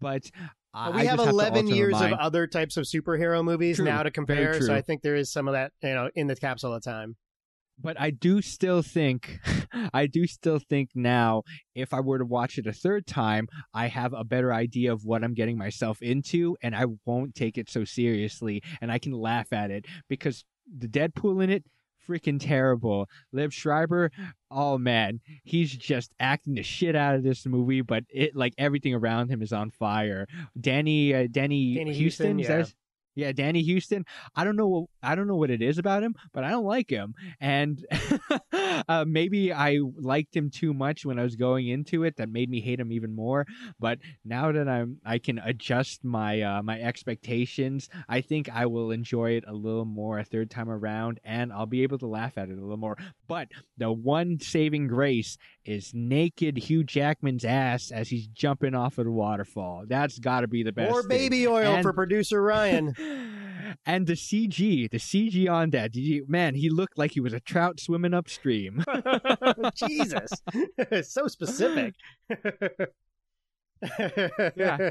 [0.00, 0.30] but
[0.74, 3.84] I, we I have 11 alter years of other types of superhero movies True.
[3.84, 4.60] now to compare.
[4.60, 7.16] So I think there is some of that, you know, in the capsule of time.
[7.82, 9.40] But I do still think,
[9.92, 11.42] I do still think now,
[11.74, 15.04] if I were to watch it a third time, I have a better idea of
[15.04, 19.12] what I'm getting myself into, and I won't take it so seriously, and I can
[19.12, 20.44] laugh at it because
[20.78, 21.64] the Deadpool in it.
[22.08, 23.08] Freaking terrible.
[23.32, 24.10] Liev Schreiber,
[24.50, 28.92] oh man, he's just acting the shit out of this movie, but it like everything
[28.92, 30.26] around him is on fire.
[30.60, 32.64] Danny, uh, Danny, Danny Huston, Huston, yeah.
[33.14, 34.04] Yeah, Danny Huston.
[34.34, 34.88] I don't know.
[35.02, 37.14] I don't know what it is about him, but I don't like him.
[37.40, 37.84] And
[38.88, 42.16] uh, maybe I liked him too much when I was going into it.
[42.16, 43.46] That made me hate him even more.
[43.78, 47.88] But now that I'm, I can adjust my uh, my expectations.
[48.08, 51.66] I think I will enjoy it a little more a third time around, and I'll
[51.66, 52.96] be able to laugh at it a little more.
[53.28, 59.04] But the one saving grace is naked Hugh Jackman's ass as he's jumping off of
[59.04, 59.84] the waterfall.
[59.86, 60.90] That's got to be the best.
[60.90, 61.08] More thing.
[61.08, 62.94] baby oil And- for producer Ryan.
[63.86, 67.32] and the CG, the CG on that, did you, man, he looked like he was
[67.32, 68.84] a trout swimming upstream.
[69.74, 70.30] Jesus.
[71.08, 71.94] so specific.
[74.56, 74.90] Yeah.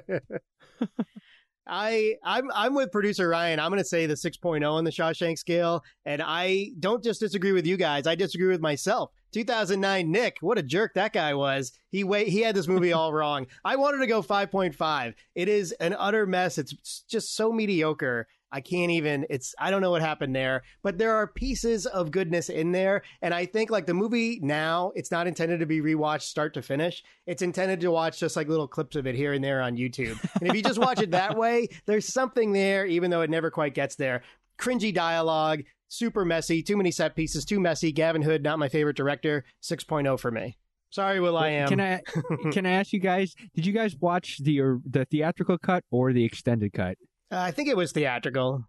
[1.68, 3.60] I I'm I'm with producer Ryan.
[3.60, 7.52] I'm going to say the 6.0 on the Shawshank scale and I don't just disagree
[7.52, 8.08] with you guys.
[8.08, 9.12] I disagree with myself.
[9.32, 11.72] 2009 Nick, what a jerk that guy was.
[11.90, 13.48] He wait he had this movie all wrong.
[13.64, 15.14] I wanted to go 5.5.
[15.36, 16.58] It is an utter mess.
[16.58, 18.28] It's just so mediocre.
[18.52, 22.12] I can't even it's I don't know what happened there, but there are pieces of
[22.12, 25.82] goodness in there and I think like the movie now, it's not intended to be
[25.82, 27.04] rewatched start to finish.
[27.26, 30.20] It's intended to watch just like little clips of it here and there on YouTube.
[30.40, 33.50] And if you just watch it that way, there's something there even though it never
[33.50, 34.24] quite gets there.
[34.60, 37.92] Cringy dialogue, super messy, too many set pieces, too messy.
[37.92, 39.44] Gavin Hood, not my favorite director.
[39.62, 40.58] 6.0 for me.
[40.90, 41.70] Sorry, will.i.am.
[41.70, 42.02] Can I
[42.52, 43.34] can I ask you guys?
[43.54, 46.98] Did you guys watch the or, the theatrical cut or the extended cut?
[47.32, 48.66] Uh, I think it was theatrical.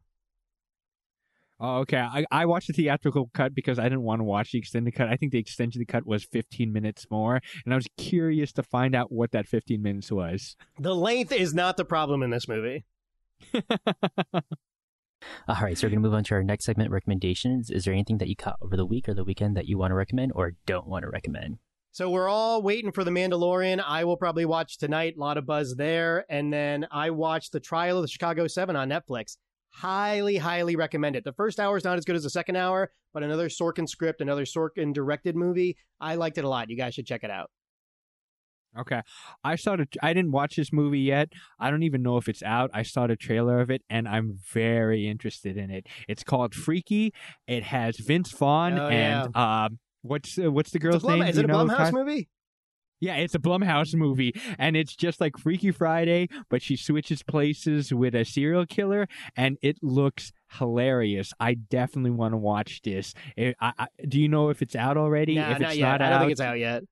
[1.59, 1.99] Oh, okay.
[1.99, 5.09] I, I watched the theatrical cut because I didn't want to watch the extended cut.
[5.09, 8.95] I think the extended cut was 15 minutes more, and I was curious to find
[8.95, 10.57] out what that 15 minutes was.
[10.79, 12.85] The length is not the problem in this movie.
[15.49, 17.95] all right so we're going to move on to our next segment recommendations is there
[17.95, 20.33] anything that you caught over the week or the weekend that you want to recommend
[20.35, 21.59] or don't want to recommend
[21.93, 23.83] So we're all waiting for The Mandalorian.
[23.87, 25.15] I will probably watch tonight.
[25.17, 26.25] A lot of buzz there.
[26.31, 29.37] And then I watched The Trial of the Chicago Seven on Netflix.
[29.75, 31.25] Highly, highly recommend it.
[31.25, 34.23] The first hour is not as good as the second hour, but another Sorkin script,
[34.23, 35.77] another Sorkin directed movie.
[36.01, 36.71] I liked it a lot.
[36.71, 37.51] You guys should check it out.
[38.79, 39.03] Okay.
[39.45, 41.33] I saw the I didn't watch this movie yet.
[41.59, 42.71] I don't even know if it's out.
[42.73, 45.87] I saw the trailer of it and I'm very interested in it.
[46.09, 47.13] It's called Freaky.
[47.47, 51.29] It has Vince Vaughn Oh, and um what's uh, what's the girl's Blum- name?
[51.29, 52.29] is it a know, Blumhouse movie?
[53.01, 57.93] Yeah, it's a Blumhouse movie, and it's just like Freaky Friday, but she switches places
[57.93, 61.33] with a serial killer, and it looks hilarious.
[61.41, 63.13] I definitely want to watch this.
[63.37, 65.37] It, I, I, do you know if it's out already?
[65.37, 65.89] If not it's yet.
[65.89, 66.85] not I don't out, think it's out yet.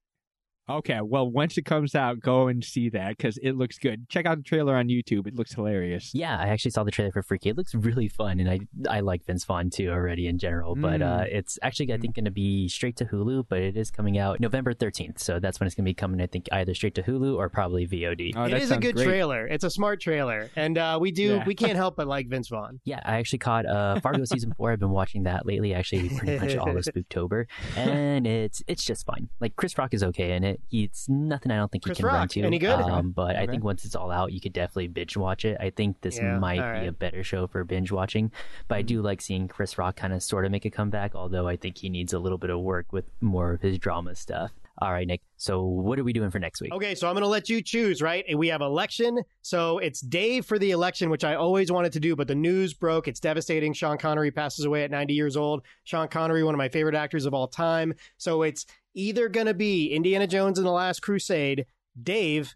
[0.70, 4.08] Okay, well, once it comes out, go and see that because it looks good.
[4.08, 6.12] Check out the trailer on YouTube; it looks hilarious.
[6.14, 7.50] Yeah, I actually saw the trailer for Freaky.
[7.50, 10.74] It looks really fun, and I I like Vince Vaughn too already in general.
[10.76, 13.90] But uh, it's actually I think going to be straight to Hulu, but it is
[13.90, 16.20] coming out November thirteenth, so that's when it's going to be coming.
[16.20, 18.32] I think either straight to Hulu or probably VOD.
[18.36, 19.06] Oh, it that is a good great.
[19.06, 19.46] trailer.
[19.46, 21.44] It's a smart trailer, and uh, we do Yeah.
[21.46, 22.80] we can't help but like Vince Vaughn.
[22.84, 24.70] Yeah, I actually caught uh, Fargo season four.
[24.72, 27.46] I've been watching that lately, actually, pretty much all of Spooktober,
[27.76, 29.28] and it's it's just fine.
[29.40, 30.59] Like Chris Rock is okay in it.
[30.68, 32.42] He's nothing I don't think Chris he can run Rock, to.
[32.42, 32.70] any good?
[32.70, 35.56] Um, but I think once it's all out, you could definitely binge watch it.
[35.60, 38.30] I think this Yeah, might be a better show for binge watching.
[38.68, 41.48] But I do like seeing Chris Rock kind of sort of make a comeback, although
[41.48, 44.52] I think he needs a little bit of work with more of his drama stuff.
[44.82, 45.20] All right, Nick.
[45.36, 46.72] So what are we doing for next week?
[46.72, 48.24] Okay, so I'm going to let you choose, right?
[48.26, 49.22] And we have election.
[49.42, 52.72] So it's Dave for the election, which I always wanted to do, but the news
[52.72, 53.06] broke.
[53.06, 53.74] It's devastating.
[53.74, 55.66] Sean Connery passes away at 90 years old.
[55.84, 57.92] Sean Connery, one of my favorite actors of all time.
[58.16, 58.64] So it's
[58.94, 61.66] either going to be Indiana Jones and the Last Crusade,
[62.00, 62.54] Dave,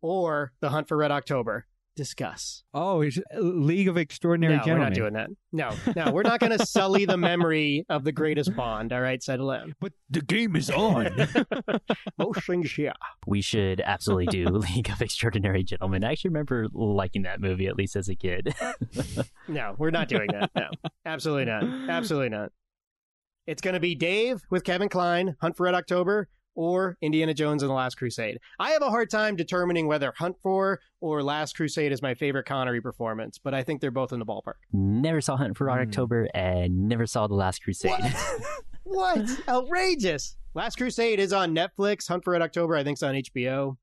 [0.00, 1.66] or The Hunt for Red October.
[1.96, 2.62] Discuss.
[2.74, 5.30] Oh, it's uh, League of Extraordinary no, we're not doing that.
[5.50, 8.92] No, no, we're not going to sully the memory of the greatest Bond.
[8.92, 9.74] All right, settle down.
[9.80, 11.26] But the game is on.
[12.18, 12.92] Motion yeah.
[13.26, 16.04] We should absolutely do League of Extraordinary Gentlemen.
[16.04, 18.54] I actually remember liking that movie at least as a kid.
[19.48, 20.50] No, we're not doing that.
[20.54, 20.68] No,
[21.06, 21.64] absolutely not.
[21.88, 22.52] Absolutely not.
[23.46, 27.62] It's going to be Dave with Kevin Kline, Hunt for Red October, or Indiana Jones
[27.62, 28.38] and the Last Crusade.
[28.58, 32.46] I have a hard time determining whether Hunt for or Last Crusade is my favorite
[32.46, 34.54] Connery performance, but I think they're both in the ballpark.
[34.72, 35.82] never saw Hunt for Red Hmm.
[35.90, 37.92] October and never saw The Last Crusade.
[38.84, 39.28] What?
[39.48, 40.36] Outrageous.
[40.54, 42.08] Last Crusade is on Netflix.
[42.08, 43.76] Hunt for Red October, I think, is on HBO.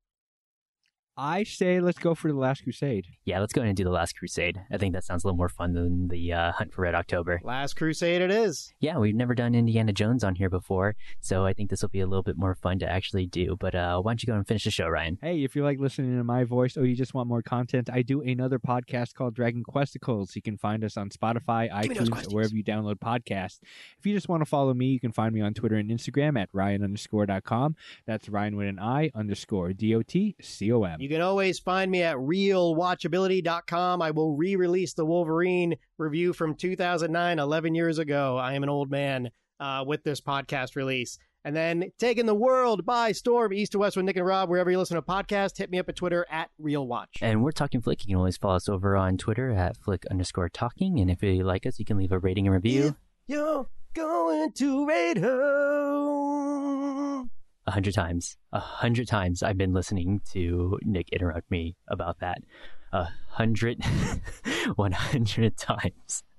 [1.16, 3.06] I say let's go for the Last Crusade.
[3.24, 4.60] yeah, let's go ahead and do The Last Crusade.
[4.72, 7.40] I think that sounds a little more fun than the uh, Hunt for Red October.
[7.44, 8.74] Last Crusade it is.
[8.80, 12.00] Yeah, we've never done Indiana Jones on here before, so I think this will be
[12.00, 13.56] a little bit more fun to actually do.
[13.60, 15.18] But uh, why don't you go and finish the show, Ryan?
[15.22, 18.02] Hey, if you like listening to my voice or you just want more content, I
[18.02, 20.34] do another podcast called Dragon Questicles.
[20.34, 23.60] You can find us on Spotify, Give me those iTunes, or wherever you download podcasts.
[24.00, 26.36] If you just want to follow me, you can find me on Twitter and Instagram
[26.40, 27.76] at Ryan underscore dot com.
[28.04, 31.00] That's Ryan with an I underscore D O T C O M.
[31.04, 34.00] You can always find me at realwatchability.com.
[34.00, 38.38] I will re release the Wolverine review from 2009, 11 years ago.
[38.38, 39.28] I am an old man
[39.60, 41.18] uh, with this podcast release.
[41.44, 44.70] And then taking the world by storm, east to west with Nick and Rob, wherever
[44.70, 47.18] you listen to podcasts, hit me up at Twitter at RealWatch.
[47.20, 48.02] And we're Talking Flick.
[48.06, 51.00] You can always follow us over on Twitter at flick underscore talking.
[51.00, 52.96] And if you like us, you can leave a rating and review.
[53.26, 56.64] You're going to rate her.
[57.66, 58.36] A hundred times.
[58.52, 62.38] A hundred times I've been listening to Nick interrupt me about that.
[62.92, 63.84] A hundred,
[64.76, 66.22] one hundred times.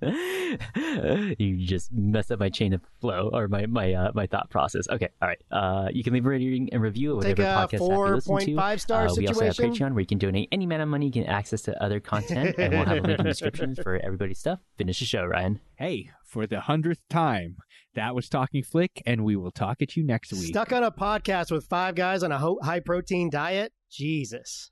[1.38, 4.88] you just messed up my chain of flow or my my uh, my thought process.
[4.88, 5.42] Okay, all right.
[5.50, 8.36] Uh, you can leave a rating and review of Take whatever podcast app you listen
[8.38, 8.46] to.
[8.52, 9.56] 4.5 star Uh, we also have.
[9.56, 12.54] Patreon where you can donate any amount of money, you get access to other content,
[12.58, 14.60] and we'll have a link in the description for everybody's stuff.
[14.78, 15.60] Finish the show, Ryan.
[15.74, 17.56] Hey, for the hundredth time,
[17.96, 20.46] that was Talking Flick, and we will talk at you next week.
[20.46, 23.72] Stuck on a podcast with five guys on a high protein diet?
[23.90, 24.70] Jesus.